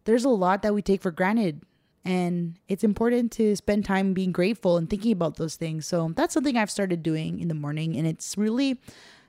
there's 0.04 0.26
a 0.26 0.30
lot 0.30 0.62
that 0.62 0.74
we 0.74 0.82
take 0.82 1.02
for 1.02 1.12
granted. 1.12 1.62
And 2.04 2.60
it's 2.68 2.84
important 2.84 3.32
to 3.34 3.56
spend 3.56 3.86
time 3.86 4.14
being 4.14 4.32
grateful 4.32 4.78
and 4.78 4.88
thinking 4.90 5.12
about 5.12 5.38
those 5.38 5.56
things. 5.56 5.88
So 5.88 6.12
that's 6.16 6.34
something 6.34 6.56
I've 6.56 6.70
started 6.70 7.02
doing 7.02 7.40
in 7.40 7.48
the 7.48 7.56
morning. 7.56 7.96
And 7.96 8.06
it's 8.06 8.38
really 8.38 8.80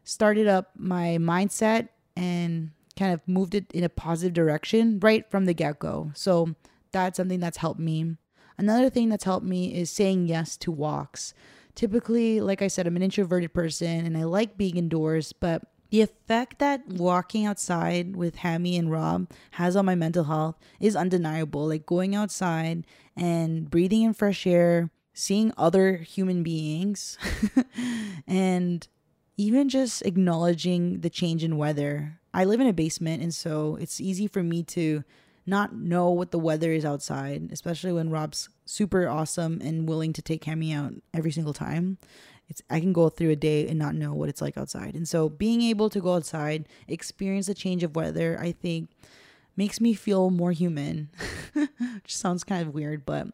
started 0.04 0.46
up 0.46 0.72
my 0.76 1.16
mindset 1.18 1.88
and 2.16 2.72
kind 2.98 3.14
of 3.14 3.26
moved 3.26 3.54
it 3.54 3.70
in 3.72 3.84
a 3.84 3.88
positive 3.88 4.34
direction 4.34 5.00
right 5.00 5.28
from 5.30 5.46
the 5.46 5.54
get 5.54 5.78
go. 5.78 6.10
So 6.14 6.54
that's 6.92 7.16
something 7.16 7.40
that's 7.40 7.58
helped 7.58 7.80
me. 7.80 8.16
Another 8.58 8.90
thing 8.90 9.08
that's 9.08 9.24
helped 9.24 9.46
me 9.46 9.74
is 9.74 9.90
saying 9.90 10.28
yes 10.28 10.56
to 10.58 10.70
walks. 10.70 11.32
Typically, 11.76 12.40
like 12.40 12.62
I 12.62 12.68
said, 12.68 12.86
I'm 12.86 12.96
an 12.96 13.02
introverted 13.02 13.52
person 13.54 14.04
and 14.04 14.16
I 14.16 14.24
like 14.24 14.56
being 14.56 14.76
indoors, 14.76 15.32
but 15.32 15.62
the 15.90 16.00
effect 16.00 16.58
that 16.58 16.88
walking 16.88 17.46
outside 17.46 18.16
with 18.16 18.36
Hammy 18.36 18.76
and 18.76 18.90
Rob 18.90 19.30
has 19.52 19.76
on 19.76 19.84
my 19.84 19.94
mental 19.94 20.24
health 20.24 20.56
is 20.80 20.96
undeniable. 20.96 21.68
Like 21.68 21.86
going 21.86 22.14
outside 22.14 22.86
and 23.14 23.70
breathing 23.70 24.02
in 24.02 24.14
fresh 24.14 24.46
air, 24.46 24.90
seeing 25.12 25.52
other 25.56 25.98
human 25.98 26.42
beings, 26.42 27.18
and 28.26 28.88
even 29.36 29.68
just 29.68 30.02
acknowledging 30.02 31.00
the 31.00 31.10
change 31.10 31.44
in 31.44 31.58
weather. 31.58 32.20
I 32.32 32.44
live 32.44 32.60
in 32.60 32.66
a 32.66 32.72
basement, 32.72 33.22
and 33.22 33.34
so 33.34 33.76
it's 33.76 34.00
easy 34.00 34.26
for 34.26 34.42
me 34.42 34.62
to 34.64 35.04
not 35.46 35.74
know 35.74 36.10
what 36.10 36.32
the 36.32 36.38
weather 36.38 36.72
is 36.72 36.84
outside, 36.84 37.50
especially 37.52 37.92
when 37.92 38.10
Rob's 38.10 38.48
super 38.64 39.08
awesome 39.08 39.60
and 39.62 39.88
willing 39.88 40.12
to 40.12 40.22
take 40.22 40.44
Hammy 40.44 40.72
out 40.72 40.94
every 41.14 41.30
single 41.30 41.54
time 41.54 41.98
it's 42.48 42.62
I 42.70 42.80
can 42.80 42.92
go 42.92 43.08
through 43.08 43.30
a 43.30 43.36
day 43.36 43.66
and 43.68 43.78
not 43.78 43.94
know 43.94 44.12
what 44.14 44.28
it's 44.28 44.40
like 44.40 44.56
outside. 44.56 44.94
And 44.94 45.08
so 45.08 45.28
being 45.28 45.62
able 45.62 45.90
to 45.90 46.00
go 46.00 46.14
outside, 46.14 46.68
experience 46.88 47.48
a 47.48 47.54
change 47.54 47.82
of 47.82 47.96
weather, 47.96 48.38
I 48.40 48.52
think 48.52 48.90
makes 49.56 49.80
me 49.80 49.94
feel 49.94 50.30
more 50.30 50.52
human. 50.52 51.10
Which 51.52 52.16
sounds 52.16 52.44
kind 52.44 52.66
of 52.66 52.74
weird, 52.74 53.04
but 53.04 53.28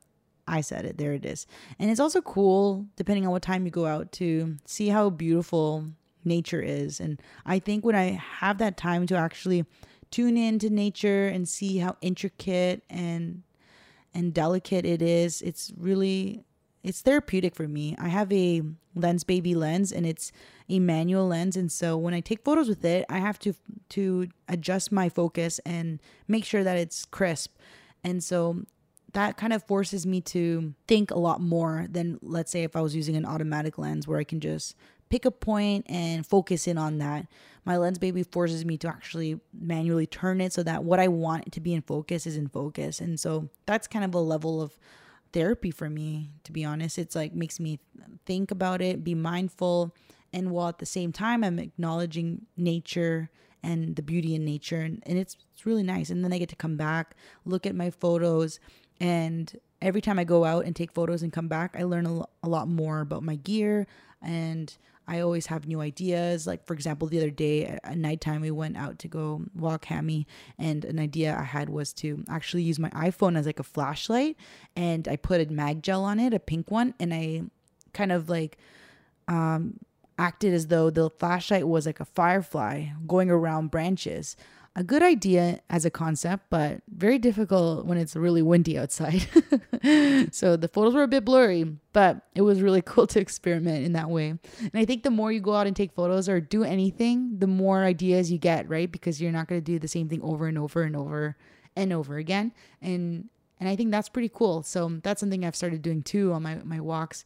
I 0.47 0.61
said 0.61 0.85
it. 0.85 0.99
There 0.99 1.13
it 1.13 1.25
is. 1.25 1.47
And 1.79 1.91
it's 1.91 2.01
also 2.01 2.21
cool 2.21 2.87
depending 2.97 3.27
on 3.27 3.33
what 3.33 3.43
time 3.43 3.65
you 3.65 3.71
go 3.71 3.87
out 3.87 4.13
to 4.13 4.57
see 4.65 4.89
how 4.89 5.11
beautiful 5.11 5.89
nature 6.25 6.63
is. 6.63 7.01
And 7.01 7.21
I 7.45 7.59
think 7.59 7.85
when 7.85 7.97
I 7.97 8.23
have 8.39 8.59
that 8.59 8.77
time 8.77 9.07
to 9.09 9.17
actually 9.17 9.67
tune 10.13 10.37
into 10.37 10.71
nature 10.71 11.27
and 11.27 11.49
see 11.49 11.79
how 11.79 11.97
intricate 12.01 12.85
and 12.89 13.43
and 14.15 14.35
delicate 14.35 14.85
it 14.85 15.03
is, 15.03 15.43
it's 15.43 15.73
really 15.77 16.45
it's 16.85 17.01
therapeutic 17.01 17.55
for 17.55 17.67
me. 17.67 17.97
I 17.99 18.09
have 18.09 18.33
a 18.33 18.63
Lensbaby 18.97 19.57
lens 19.57 19.91
and 19.91 20.05
it's 20.05 20.33
a 20.69 20.79
manual 20.79 21.27
lens 21.27 21.57
and 21.57 21.73
so 21.73 21.97
when 21.97 22.15
I 22.15 22.21
take 22.21 22.45
photos 22.45 22.69
with 22.69 22.85
it, 22.85 23.05
I 23.09 23.19
have 23.19 23.39
to 23.41 23.55
to 23.91 24.29
adjust 24.49 24.93
my 24.93 25.09
focus 25.09 25.59
and 25.67 26.01
make 26.29 26.45
sure 26.45 26.63
that 26.63 26.77
it's 26.77 27.05
crisp. 27.07 27.57
And 28.05 28.23
so 28.23 28.65
that 29.13 29.37
kind 29.37 29.53
of 29.53 29.63
forces 29.65 30.07
me 30.07 30.21
to 30.21 30.75
think 30.87 31.11
a 31.11 31.19
lot 31.19 31.41
more 31.41 31.87
than 31.91 32.19
let's 32.23 32.51
say 32.51 32.63
if 32.63 32.77
I 32.77 32.81
was 32.81 32.97
using 32.97 33.17
an 33.17 33.27
automatic 33.27 33.79
lens 33.79 34.09
where 34.09 34.19
I 34.19 34.25
can 34.25 34.41
just 34.41 34.75
pick 35.11 35.27
a 35.27 35.31
point 35.31 35.85
and 35.91 36.27
focus 36.27 36.67
in 36.67 36.79
on 36.79 36.97
that. 36.99 37.27
My 37.67 37.75
Lensbaby 37.75 38.31
forces 38.33 38.65
me 38.65 38.79
to 38.79 38.89
actually 38.89 39.39
manually 39.53 40.07
turn 40.07 40.41
it 40.41 40.55
so 40.55 40.63
that 40.63 40.85
what 40.85 40.99
I 40.99 41.09
want 41.09 41.53
to 41.53 41.61
be 41.61 41.75
in 41.75 41.83
focus 41.83 42.27
is 42.27 42.37
in 42.39 42.49
focus. 42.49 42.99
And 42.99 43.21
so 43.21 43.51
that's 43.67 43.87
kind 43.87 44.07
of 44.07 44.15
a 44.15 44.19
level 44.19 44.63
of 44.63 44.79
therapy 45.33 45.71
for 45.71 45.89
me 45.89 46.31
to 46.45 46.53
be 46.53 46.65
honest 46.65 46.99
it's 46.99 47.17
like 47.17 47.35
makes 47.35 47.59
me 47.59 47.79
think 48.27 48.51
about 48.51 48.83
it 48.83 49.03
be 49.03 49.15
mindful 49.15 49.95
and 50.33 50.51
while 50.51 50.69
at 50.69 50.79
the 50.79 50.87
same 50.87 51.13
time 51.13 51.43
i'm 51.43 51.59
acknowledging 51.59 52.45
nature 52.57 53.31
and 53.63 53.97
the 53.97 54.03
beauty 54.03 54.35
in 54.35 54.45
nature 54.45 54.81
and, 54.81 55.03
and 55.07 55.19
it's, 55.19 55.37
it's 55.55 55.65
really 55.65 55.83
nice 55.83 56.11
and 56.11 56.23
then 56.23 56.33
i 56.33 56.39
get 56.39 56.49
to 56.49 56.57
come 56.57 56.77
back 56.77 57.17
look 57.45 57.65
at 57.67 57.75
my 57.75 57.91
photos 57.91 58.61
and 59.03 59.59
every 59.83 60.01
time 60.01 60.19
i 60.19 60.25
go 60.25 60.45
out 60.45 60.65
and 60.65 60.75
take 60.75 60.93
photos 60.93 61.23
and 61.23 61.33
come 61.33 61.49
back 61.49 61.75
i 61.79 61.83
learn 61.83 62.07
a, 62.07 62.15
lo- 62.15 62.31
a 62.43 62.49
lot 62.49 62.69
more 62.69 63.01
about 63.01 63.23
my 63.23 63.35
gear 63.37 63.87
and 64.23 64.79
I 65.07 65.21
always 65.21 65.47
have 65.47 65.67
new 65.67 65.81
ideas. 65.81 66.47
Like, 66.47 66.65
for 66.65 66.75
example, 66.75 67.09
the 67.09 67.19
other 67.19 67.31
day 67.31 67.67
at 67.67 67.99
nighttime, 67.99 68.41
we 68.41 68.51
went 68.51 68.77
out 68.77 68.99
to 69.01 69.09
go 69.09 69.43
walk 69.55 69.87
Hammy, 69.87 70.27
and 70.59 70.85
an 70.85 70.99
idea 70.99 71.37
I 71.37 71.43
had 71.43 71.69
was 71.69 71.93
to 71.95 72.25
actually 72.29 72.63
use 72.63 72.79
my 72.79 72.91
iPhone 72.91 73.37
as 73.37 73.45
like 73.45 73.59
a 73.59 73.65
flashlight. 73.65 74.37
And 74.77 75.09
I 75.09 75.17
put 75.17 75.41
a 75.41 75.47
MagGel 75.47 76.03
on 76.03 76.21
it, 76.21 76.33
a 76.33 76.39
pink 76.39 76.71
one, 76.71 76.95
and 77.01 77.13
I 77.13 77.43
kind 77.93 78.13
of 78.13 78.29
like 78.29 78.59
um, 79.29 79.81
acted 80.19 80.55
as 80.55 80.69
though 80.69 80.91
the 80.91 81.11
flashlight 81.11 81.67
was 81.67 81.85
like 81.87 82.01
a 82.01 82.05
firefly 82.05 82.87
going 83.07 83.31
around 83.31 83.71
branches 83.71 84.37
a 84.75 84.83
good 84.83 85.03
idea 85.03 85.61
as 85.69 85.85
a 85.85 85.91
concept, 85.91 86.45
but 86.49 86.81
very 86.89 87.19
difficult 87.19 87.85
when 87.85 87.99
it's 87.99 88.17
really 88.17 88.41
windy 88.41 88.79
outside. 88.79 89.21
so 90.33 90.57
the 90.57 90.71
photos 90.73 90.95
were 90.95 91.03
a 91.03 91.09
bit 91.09 91.25
blurry, 91.25 91.65
but 91.93 92.23
it 92.35 92.43
was 92.43 92.63
really 92.63 92.81
cool 92.87 93.07
to 93.09 93.21
experiment 93.21 93.85
in 93.85 93.93
that 93.93 94.09
way. 94.09 94.29
And 94.29 94.75
I 94.75 94.85
think 94.85 95.03
the 95.03 95.11
more 95.11 95.31
you 95.31 95.41
go 95.41 95.55
out 95.55 95.67
and 95.67 95.77
take 95.77 95.93
photos 95.93 96.29
or 96.29 96.41
do 96.41 96.65
anything, 96.65 97.39
the 97.39 97.47
more 97.47 97.85
ideas 97.85 98.33
you 98.33 98.39
get, 98.39 98.69
right? 98.69 98.91
Because 98.91 99.21
you're 99.21 99.33
not 99.33 99.47
going 99.47 99.61
to 99.61 99.65
do 99.65 99.79
the 99.79 99.89
same 99.89 100.09
thing 100.09 100.23
over 100.23 100.47
and 100.47 100.57
over 100.57 100.83
and 100.83 100.97
over 100.97 101.37
and 101.77 101.93
over 101.93 102.17
again. 102.17 102.53
And 102.81 103.29
and 103.61 103.69
I 103.69 103.77
think 103.77 103.93
that's 103.93 104.09
pretty 104.09 104.31
cool. 104.33 104.65
So 104.65 105.01
that's 105.05 105.21
something 105.21 105.45
I've 105.45 105.55
started 105.55 105.83
doing 105.83 106.03
too 106.03 106.33
on 106.33 106.43
my 106.43 106.57
my 106.65 106.81
walks 106.81 107.25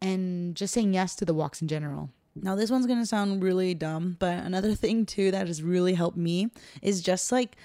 and 0.00 0.54
just 0.54 0.72
saying 0.72 0.94
yes 0.94 1.14
to 1.16 1.24
the 1.24 1.34
walks 1.34 1.60
in 1.60 1.68
general. 1.68 2.10
Now, 2.42 2.54
this 2.54 2.70
one's 2.70 2.86
to 3.00 3.06
sound 3.06 3.42
really 3.42 3.74
dumb, 3.74 4.16
but 4.18 4.44
another 4.44 4.74
thing 4.82 5.06
too 5.06 5.30
that 5.30 5.46
has 5.46 5.62
really 5.62 5.94
helped 5.94 6.16
me 6.16 6.50
is 6.82 7.02
just 7.02 7.32
like 7.32 7.56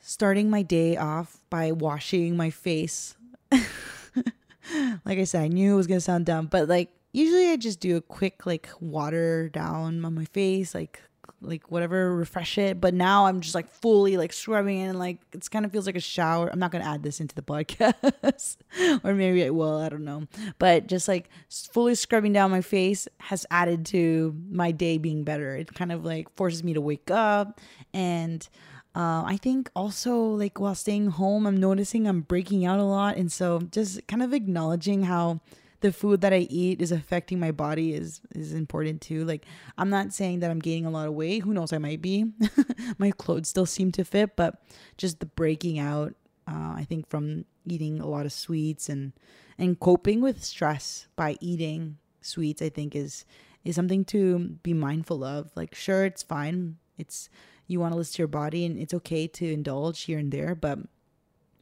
starting 0.00 0.50
my 0.50 0.62
day 0.62 0.96
off 0.96 1.40
by 1.50 1.72
washing 1.72 2.36
my 2.36 2.50
face. 2.50 3.16
like 3.52 5.18
I 5.18 5.24
said, 5.24 5.42
I 5.42 5.48
knew 5.48 5.74
it 5.74 5.76
was 5.76 5.86
to 5.98 6.04
sound 6.04 6.26
dumb, 6.26 6.46
but 6.46 6.68
like 6.68 6.90
usually 7.12 7.50
I 7.50 7.56
just 7.56 7.80
do 7.80 7.96
a 7.96 8.00
quick 8.00 8.46
like 8.46 8.68
water 8.80 9.48
down 9.48 10.04
on 10.04 10.14
my 10.14 10.24
face, 10.26 10.74
like 10.74 11.02
like 11.40 11.70
whatever 11.70 12.14
refresh 12.14 12.58
it. 12.58 12.80
But 12.80 12.94
now 12.94 13.26
i'm 13.26 13.40
just 13.40 13.54
like 13.54 13.70
fully 13.70 14.16
like 14.16 14.32
scrubbing 14.32 14.82
and 14.82 14.98
like 14.98 15.18
it's 15.32 15.48
kind 15.48 15.64
of 15.64 15.72
feels 15.72 15.86
like 15.86 15.96
a 15.96 16.00
shower. 16.00 16.48
I'm 16.48 16.58
not 16.58 16.70
gonna 16.70 16.84
add 16.84 17.02
this 17.02 17.20
into 17.20 17.34
the 17.34 17.42
podcast. 17.42 18.56
Or 19.04 19.14
maybe 19.14 19.44
i 19.44 19.50
will 19.50 19.78
i 19.78 19.88
don't 19.88 20.04
know. 20.04 20.24
But 20.58 20.86
just 20.86 21.08
like 21.08 21.28
fully 21.48 21.94
scrubbing 21.94 22.32
down 22.32 22.50
my 22.50 22.62
face 22.62 23.08
has 23.18 23.46
added 23.50 23.86
to 23.86 24.34
my 24.50 24.70
day 24.70 24.98
being 24.98 25.24
better. 25.24 25.56
It 25.56 25.74
kind 25.74 25.92
of 25.92 26.04
like 26.04 26.34
forces 26.36 26.64
me 26.64 26.74
to 26.74 26.80
wake 26.80 27.10
up. 27.10 27.60
And 27.94 28.48
uh, 28.94 29.22
I 29.24 29.38
think 29.40 29.70
also 29.76 30.18
like 30.18 30.58
while 30.58 30.74
staying 30.74 31.08
home, 31.08 31.46
I'm 31.46 31.56
noticing 31.56 32.08
I'm 32.08 32.22
breaking 32.22 32.64
out 32.64 32.80
a 32.80 32.84
lot, 32.84 33.16
and 33.16 33.30
so 33.30 33.60
just 33.70 34.04
kind 34.08 34.22
of 34.22 34.32
acknowledging 34.32 35.04
how 35.04 35.40
the 35.80 35.92
food 35.92 36.20
that 36.22 36.32
I 36.32 36.46
eat 36.50 36.82
is 36.82 36.92
affecting 36.92 37.38
my 37.38 37.52
body 37.52 37.94
is 37.94 38.20
is 38.34 38.52
important 38.52 39.00
too. 39.00 39.24
Like 39.24 39.44
I'm 39.76 39.90
not 39.90 40.12
saying 40.12 40.40
that 40.40 40.50
I'm 40.50 40.58
gaining 40.58 40.86
a 40.86 40.90
lot 40.90 41.06
of 41.06 41.14
weight. 41.14 41.40
Who 41.40 41.52
knows? 41.52 41.72
I 41.72 41.78
might 41.78 42.02
be. 42.02 42.26
my 42.98 43.10
clothes 43.12 43.48
still 43.48 43.66
seem 43.66 43.92
to 43.92 44.04
fit, 44.04 44.36
but 44.36 44.62
just 44.96 45.20
the 45.20 45.26
breaking 45.26 45.78
out. 45.78 46.14
Uh, 46.46 46.74
I 46.76 46.86
think 46.88 47.08
from 47.08 47.44
eating 47.66 48.00
a 48.00 48.06
lot 48.06 48.26
of 48.26 48.32
sweets 48.32 48.88
and 48.88 49.12
and 49.58 49.78
coping 49.78 50.20
with 50.20 50.42
stress 50.42 51.06
by 51.14 51.36
eating 51.40 51.98
sweets. 52.20 52.62
I 52.62 52.68
think 52.68 52.96
is 52.96 53.24
is 53.64 53.76
something 53.76 54.04
to 54.06 54.38
be 54.62 54.74
mindful 54.74 55.22
of. 55.22 55.50
Like 55.54 55.74
sure, 55.74 56.04
it's 56.04 56.22
fine. 56.22 56.78
It's 56.96 57.28
you 57.68 57.78
want 57.78 57.92
to 57.92 57.98
listen 57.98 58.14
to 58.14 58.22
your 58.22 58.28
body, 58.28 58.64
and 58.64 58.78
it's 58.78 58.94
okay 58.94 59.28
to 59.28 59.52
indulge 59.52 60.02
here 60.02 60.18
and 60.18 60.32
there, 60.32 60.54
but 60.54 60.78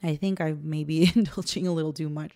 I 0.03 0.17
think 0.17 0.41
I 0.41 0.55
may 0.63 0.85
be 0.85 1.11
indulging 1.15 1.67
a 1.67 1.73
little 1.73 1.93
too 1.93 2.09
much. 2.09 2.33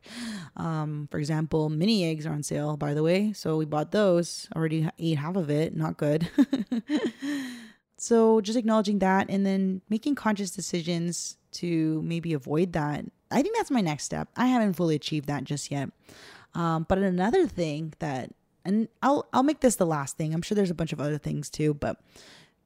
Um, 0.57 1.09
for 1.11 1.19
example, 1.19 1.69
mini 1.69 2.05
eggs 2.05 2.27
are 2.27 2.33
on 2.33 2.43
sale, 2.43 2.77
by 2.77 2.95
the 2.95 3.03
way. 3.03 3.33
So 3.33 3.57
we 3.57 3.65
bought 3.65 3.93
those, 3.93 4.49
already 4.57 4.89
ate 4.99 5.19
half 5.19 5.37
of 5.37 5.51
it. 5.51 5.77
Not 5.77 5.97
good. 5.97 6.29
so 7.99 8.41
just 8.41 8.59
acknowledging 8.59 8.99
that 9.01 9.29
and 9.29 9.45
then 9.45 9.83
making 9.89 10.15
conscious 10.15 10.51
decisions 10.51 11.37
to 11.53 12.01
maybe 12.03 12.33
avoid 12.33 12.73
that. 12.73 13.05
I 13.31 13.43
think 13.43 13.57
that's 13.57 13.71
my 13.71 13.81
next 13.81 14.05
step. 14.05 14.29
I 14.37 14.47
haven't 14.47 14.75
fully 14.75 14.97
achieved 14.97 15.27
that 15.29 15.45
just 15.45 15.71
yet. 15.71 15.91
Um, 16.55 16.87
but 16.89 16.99
another 16.99 17.47
thing 17.47 17.95
that, 18.01 18.31
and 18.65 18.89
I'll 19.03 19.29
I'll 19.33 19.43
make 19.43 19.61
this 19.61 19.77
the 19.77 19.87
last 19.87 20.17
thing. 20.17 20.35
I'm 20.35 20.43
sure 20.43 20.55
there's 20.55 20.71
a 20.71 20.75
bunch 20.75 20.93
of 20.93 21.01
other 21.01 21.17
things 21.17 21.49
too, 21.49 21.75
but 21.75 22.01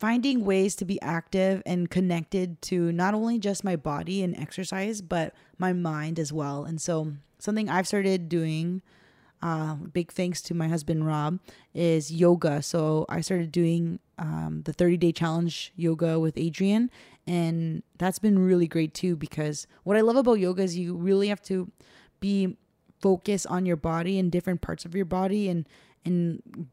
finding 0.04 0.44
ways 0.44 0.76
to 0.76 0.84
be 0.84 1.00
active 1.00 1.62
and 1.64 1.88
connected 1.88 2.60
to 2.60 2.92
not 2.92 3.14
only 3.14 3.38
just 3.38 3.64
my 3.64 3.74
body 3.74 4.22
and 4.22 4.36
exercise, 4.36 5.00
but 5.00 5.32
my 5.56 5.72
mind 5.72 6.18
as 6.18 6.30
well. 6.30 6.64
And 6.64 6.78
so, 6.78 7.14
something 7.38 7.70
I've 7.70 7.86
started 7.86 8.28
doing, 8.28 8.82
uh, 9.40 9.76
big 9.76 10.12
thanks 10.12 10.42
to 10.42 10.52
my 10.52 10.68
husband 10.68 11.06
Rob, 11.06 11.38
is 11.72 12.12
yoga. 12.12 12.60
So, 12.60 13.06
I 13.08 13.22
started 13.22 13.50
doing 13.50 13.98
um, 14.18 14.60
the 14.66 14.74
30 14.74 14.98
day 14.98 15.10
challenge 15.10 15.72
yoga 15.74 16.20
with 16.20 16.34
Adriene. 16.34 16.90
and 17.26 17.82
that's 17.96 18.18
been 18.18 18.38
really 18.38 18.68
great 18.68 18.92
too. 18.92 19.16
Because 19.16 19.66
what 19.84 19.96
I 19.96 20.02
love 20.02 20.16
about 20.16 20.34
yoga 20.34 20.64
is 20.64 20.76
you 20.76 20.94
really 20.94 21.28
have 21.28 21.40
to 21.44 21.72
be 22.20 22.58
focused 23.00 23.46
on 23.46 23.64
your 23.64 23.76
body 23.76 24.18
and 24.18 24.30
different 24.30 24.60
parts 24.60 24.84
of 24.84 24.94
your 24.94 25.06
body 25.06 25.48
and 25.48 25.66
and 26.04 26.68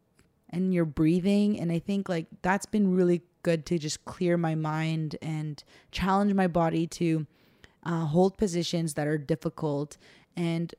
and 0.51 0.74
your 0.74 0.86
breathing. 0.86 1.60
And 1.60 1.72
I 1.72 1.79
think 1.79 2.10
like 2.10 2.27
that's 2.41 2.65
been 2.65 2.96
really 2.96 3.22
good 3.43 3.65
to 3.67 3.77
just 3.77 4.05
clear 4.05 4.38
my 4.38 4.55
mind 4.55 5.15
and 5.22 5.63
challenge 5.91 6.34
my 6.34 6.48
body 6.48 6.88
to 6.88 7.25
uh, 7.84 8.05
hold 8.05 8.38
positions 8.38 8.93
that 8.96 9.08
are 9.08 9.17
difficult. 9.17 9.98
And 10.36 10.74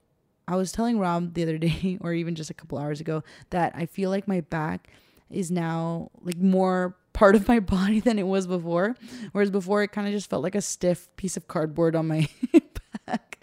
I 0.47 0.57
was 0.57 0.73
telling 0.73 0.99
Rob 0.99 1.35
the 1.35 1.43
other 1.43 1.59
day, 1.59 1.99
or 2.01 2.13
even 2.13 2.35
just 2.35 2.51
a 2.51 2.55
couple 2.55 2.79
hours 2.79 3.01
ago, 3.01 3.23
that 3.51 3.73
I 3.75 3.87
feel 3.87 4.11
like 4.11 4.29
my 4.29 4.41
back 4.41 4.89
is 5.31 5.51
now 5.51 6.11
like 6.21 6.37
more 6.37 6.97
part 7.13 7.35
of 7.35 7.49
my 7.49 7.61
body 7.61 8.01
than 8.01 8.19
it 8.19 8.27
was 8.27 8.47
before. 8.47 8.97
Whereas 9.33 9.51
before, 9.51 9.83
it 9.83 9.93
kind 9.93 10.07
of 10.07 10.13
just 10.13 10.31
felt 10.31 10.43
like 10.43 10.55
a 10.55 10.63
stiff 10.63 11.15
piece 11.17 11.37
of 11.37 11.49
cardboard 11.49 11.97
on 11.97 12.09
my 12.09 12.29
back. 13.07 13.39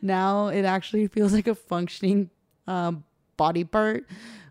Now 0.00 0.48
it 0.48 0.64
actually 0.64 1.06
feels 1.08 1.32
like 1.32 1.46
a 1.46 1.54
functioning 1.54 2.30
um, 2.66 3.04
body 3.36 3.64
part 3.64 4.06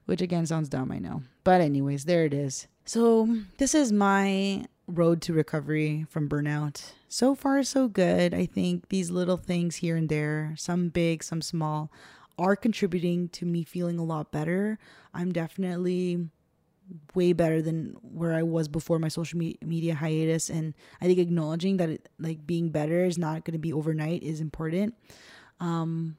which 0.06 0.22
again 0.22 0.46
sounds 0.46 0.70
dumb, 0.70 0.92
I 0.92 1.00
know. 1.00 1.24
But, 1.44 1.62
anyways, 1.62 2.06
there 2.06 2.26
it 2.26 2.34
is. 2.34 2.68
So, 2.86 3.38
this 3.58 3.74
is 3.74 3.92
my 3.92 4.66
road 4.88 5.22
to 5.24 5.34
recovery 5.34 6.06
from 6.10 6.30
burnout. 6.30 6.92
So 7.10 7.34
far, 7.34 7.64
so 7.64 7.88
good. 7.88 8.34
I 8.34 8.46
think 8.46 8.90
these 8.90 9.10
little 9.10 9.38
things 9.38 9.78
here 9.78 9.96
and 9.96 10.10
there, 10.10 10.54
some 10.58 10.90
big, 10.90 11.24
some 11.24 11.42
small, 11.42 11.92
are 12.38 12.56
contributing 12.56 13.30
to 13.30 13.46
me 13.46 13.64
feeling 13.64 13.98
a 13.98 14.04
lot 14.04 14.32
better. 14.32 14.78
I'm 15.14 15.32
definitely 15.32 16.30
way 17.16 17.34
better 17.34 17.64
than 17.64 17.96
where 18.02 18.34
I 18.34 18.44
was 18.44 18.68
before 18.68 19.00
my 19.00 19.08
social 19.08 19.40
me- 19.40 19.58
media 19.64 19.96
hiatus. 19.96 20.50
And 20.50 20.76
I 21.02 21.06
think 21.06 21.18
acknowledging 21.18 21.78
that, 21.78 21.90
it, 21.90 22.10
like, 22.20 22.46
being 22.46 22.70
better 22.70 23.06
is 23.06 23.18
not 23.18 23.46
going 23.46 23.54
to 23.54 23.60
be 23.60 23.74
overnight 23.74 24.22
is 24.22 24.42
important. 24.42 24.94
Um, 25.60 26.18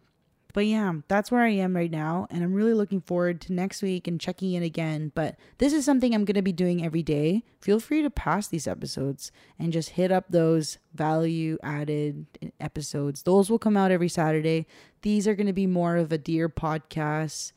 but 0.56 0.64
yeah, 0.64 0.90
that's 1.06 1.30
where 1.30 1.42
I 1.42 1.50
am 1.50 1.76
right 1.76 1.90
now. 1.90 2.26
And 2.30 2.42
I'm 2.42 2.54
really 2.54 2.72
looking 2.72 3.02
forward 3.02 3.42
to 3.42 3.52
next 3.52 3.82
week 3.82 4.08
and 4.08 4.18
checking 4.18 4.54
in 4.54 4.62
again. 4.62 5.12
But 5.14 5.36
this 5.58 5.74
is 5.74 5.84
something 5.84 6.14
I'm 6.14 6.24
going 6.24 6.34
to 6.36 6.40
be 6.40 6.50
doing 6.50 6.82
every 6.82 7.02
day. 7.02 7.44
Feel 7.60 7.78
free 7.78 8.00
to 8.00 8.08
pass 8.08 8.48
these 8.48 8.66
episodes 8.66 9.30
and 9.58 9.70
just 9.70 9.90
hit 9.90 10.10
up 10.10 10.24
those 10.30 10.78
value 10.94 11.58
added 11.62 12.24
episodes. 12.58 13.24
Those 13.24 13.50
will 13.50 13.58
come 13.58 13.76
out 13.76 13.90
every 13.90 14.08
Saturday. 14.08 14.66
These 15.02 15.28
are 15.28 15.34
going 15.34 15.46
to 15.46 15.52
be 15.52 15.66
more 15.66 15.98
of 15.98 16.10
a 16.10 16.16
dear 16.16 16.48
podcast. 16.48 17.52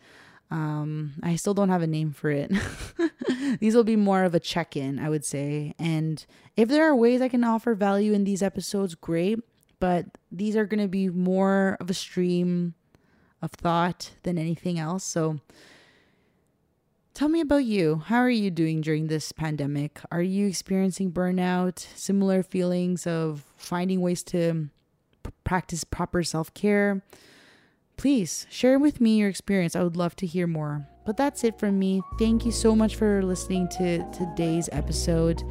Um, 0.51 1.13
I 1.23 1.37
still 1.37 1.53
don't 1.53 1.69
have 1.69 1.81
a 1.81 1.87
name 1.87 2.11
for 2.11 2.29
it. 2.29 2.51
these 3.61 3.75
will 3.75 3.85
be 3.85 3.95
more 3.95 4.25
of 4.25 4.35
a 4.35 4.41
check 4.41 4.75
in, 4.75 4.99
I 4.99 5.07
would 5.07 5.23
say. 5.23 5.73
And 5.79 6.25
if 6.57 6.67
there 6.67 6.83
are 6.83 6.95
ways 6.97 7.21
I 7.21 7.29
can 7.29 7.45
offer 7.45 7.75
value 7.75 8.11
in 8.11 8.25
these 8.25 8.43
episodes, 8.43 8.93
great. 8.93 9.39
But 9.79 10.07
these 10.29 10.57
are 10.57 10.65
going 10.65 10.81
to 10.81 10.89
be 10.89 11.07
more 11.07 11.77
of 11.79 11.89
a 11.89 11.93
stream 11.93 12.75
of 13.41 13.51
thought 13.51 14.11
than 14.23 14.37
anything 14.37 14.79
else. 14.79 15.03
So 15.03 15.39
tell 17.13 17.29
me 17.29 17.41
about 17.41 17.65
you. 17.65 18.03
How 18.05 18.17
are 18.17 18.29
you 18.29 18.51
doing 18.51 18.81
during 18.81 19.07
this 19.07 19.31
pandemic? 19.31 19.99
Are 20.11 20.21
you 20.21 20.47
experiencing 20.47 21.11
burnout, 21.11 21.79
similar 21.95 22.43
feelings 22.43 23.07
of 23.07 23.45
finding 23.57 24.01
ways 24.01 24.23
to 24.23 24.69
p- 25.23 25.31
practice 25.43 25.83
proper 25.83 26.23
self 26.23 26.53
care? 26.53 27.01
Please 27.97 28.47
share 28.49 28.79
with 28.79 29.01
me 29.01 29.17
your 29.17 29.29
experience. 29.29 29.75
I 29.75 29.83
would 29.83 29.97
love 29.97 30.15
to 30.17 30.25
hear 30.25 30.47
more. 30.47 30.87
But 31.05 31.17
that's 31.17 31.43
it 31.43 31.59
from 31.59 31.79
me. 31.79 32.01
Thank 32.17 32.45
you 32.45 32.51
so 32.51 32.75
much 32.75 32.95
for 32.95 33.23
listening 33.23 33.67
to 33.77 34.09
today's 34.11 34.69
episode. 34.71 35.43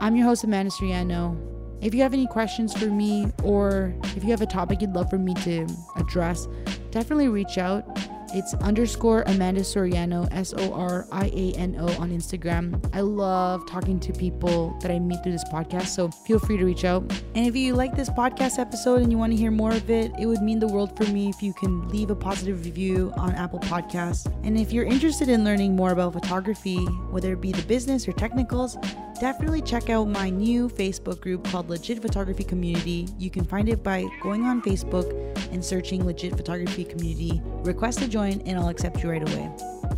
I'm 0.00 0.16
your 0.16 0.26
host, 0.26 0.44
Amanda 0.44 0.70
Soriano. 0.70 1.53
If 1.84 1.94
you 1.94 2.00
have 2.00 2.14
any 2.14 2.26
questions 2.26 2.72
for 2.72 2.86
me 2.86 3.30
or 3.42 3.94
if 4.16 4.24
you 4.24 4.30
have 4.30 4.40
a 4.40 4.46
topic 4.46 4.80
you'd 4.80 4.94
love 4.94 5.10
for 5.10 5.18
me 5.18 5.34
to 5.34 5.66
address, 5.96 6.48
definitely 6.90 7.28
reach 7.28 7.58
out. 7.58 7.84
It's 8.32 8.54
underscore 8.54 9.22
Amanda 9.26 9.60
Soriano, 9.60 10.26
S 10.32 10.54
O 10.56 10.72
R 10.72 11.06
I 11.12 11.26
A 11.26 11.52
N 11.52 11.76
O 11.78 11.86
on 12.00 12.10
Instagram. 12.10 12.82
I 12.92 13.00
love 13.02 13.64
talking 13.66 14.00
to 14.00 14.12
people 14.12 14.76
that 14.80 14.90
I 14.90 14.98
meet 14.98 15.22
through 15.22 15.32
this 15.32 15.44
podcast, 15.44 15.88
so 15.88 16.08
feel 16.08 16.40
free 16.40 16.56
to 16.56 16.64
reach 16.64 16.84
out. 16.84 17.02
And 17.36 17.46
if 17.46 17.54
you 17.54 17.74
like 17.74 17.94
this 17.94 18.08
podcast 18.08 18.58
episode 18.58 19.02
and 19.02 19.12
you 19.12 19.18
want 19.18 19.32
to 19.32 19.36
hear 19.36 19.52
more 19.52 19.70
of 19.70 19.88
it, 19.88 20.10
it 20.18 20.26
would 20.26 20.42
mean 20.42 20.58
the 20.58 20.66
world 20.66 20.96
for 20.96 21.04
me 21.12 21.28
if 21.28 21.42
you 21.42 21.52
can 21.52 21.86
leave 21.90 22.10
a 22.10 22.16
positive 22.16 22.64
review 22.64 23.12
on 23.16 23.34
Apple 23.34 23.60
Podcasts. 23.60 24.26
And 24.42 24.58
if 24.58 24.72
you're 24.72 24.86
interested 24.86 25.28
in 25.28 25.44
learning 25.44 25.76
more 25.76 25.92
about 25.92 26.14
photography, 26.14 26.84
whether 27.10 27.34
it 27.34 27.40
be 27.40 27.52
the 27.52 27.62
business 27.62 28.08
or 28.08 28.12
technicals, 28.14 28.76
definitely 29.20 29.62
check 29.62 29.90
out 29.90 30.08
my 30.08 30.30
new 30.30 30.68
Facebook 30.68 31.20
group 31.20 31.44
called 31.44 31.68
Legit 31.68 32.00
Photography 32.00 32.44
Community. 32.44 33.08
You 33.18 33.30
can 33.30 33.44
find 33.44 33.68
it 33.68 33.82
by 33.82 34.06
going 34.22 34.44
on 34.44 34.62
Facebook 34.62 35.10
and 35.52 35.64
searching 35.64 36.04
Legit 36.04 36.36
Photography 36.36 36.84
Community. 36.84 37.40
Request 37.62 38.00
to 38.00 38.08
join, 38.08 38.40
and 38.42 38.58
I'll 38.58 38.68
accept 38.68 39.02
you 39.02 39.10
right 39.10 39.22
away. 39.22 39.50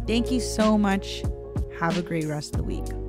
Thank 0.06 0.30
you 0.30 0.40
so 0.40 0.76
much. 0.76 1.22
Have 1.78 1.98
a 1.98 2.02
great 2.02 2.26
rest 2.26 2.54
of 2.54 2.58
the 2.58 2.64
week. 2.64 3.05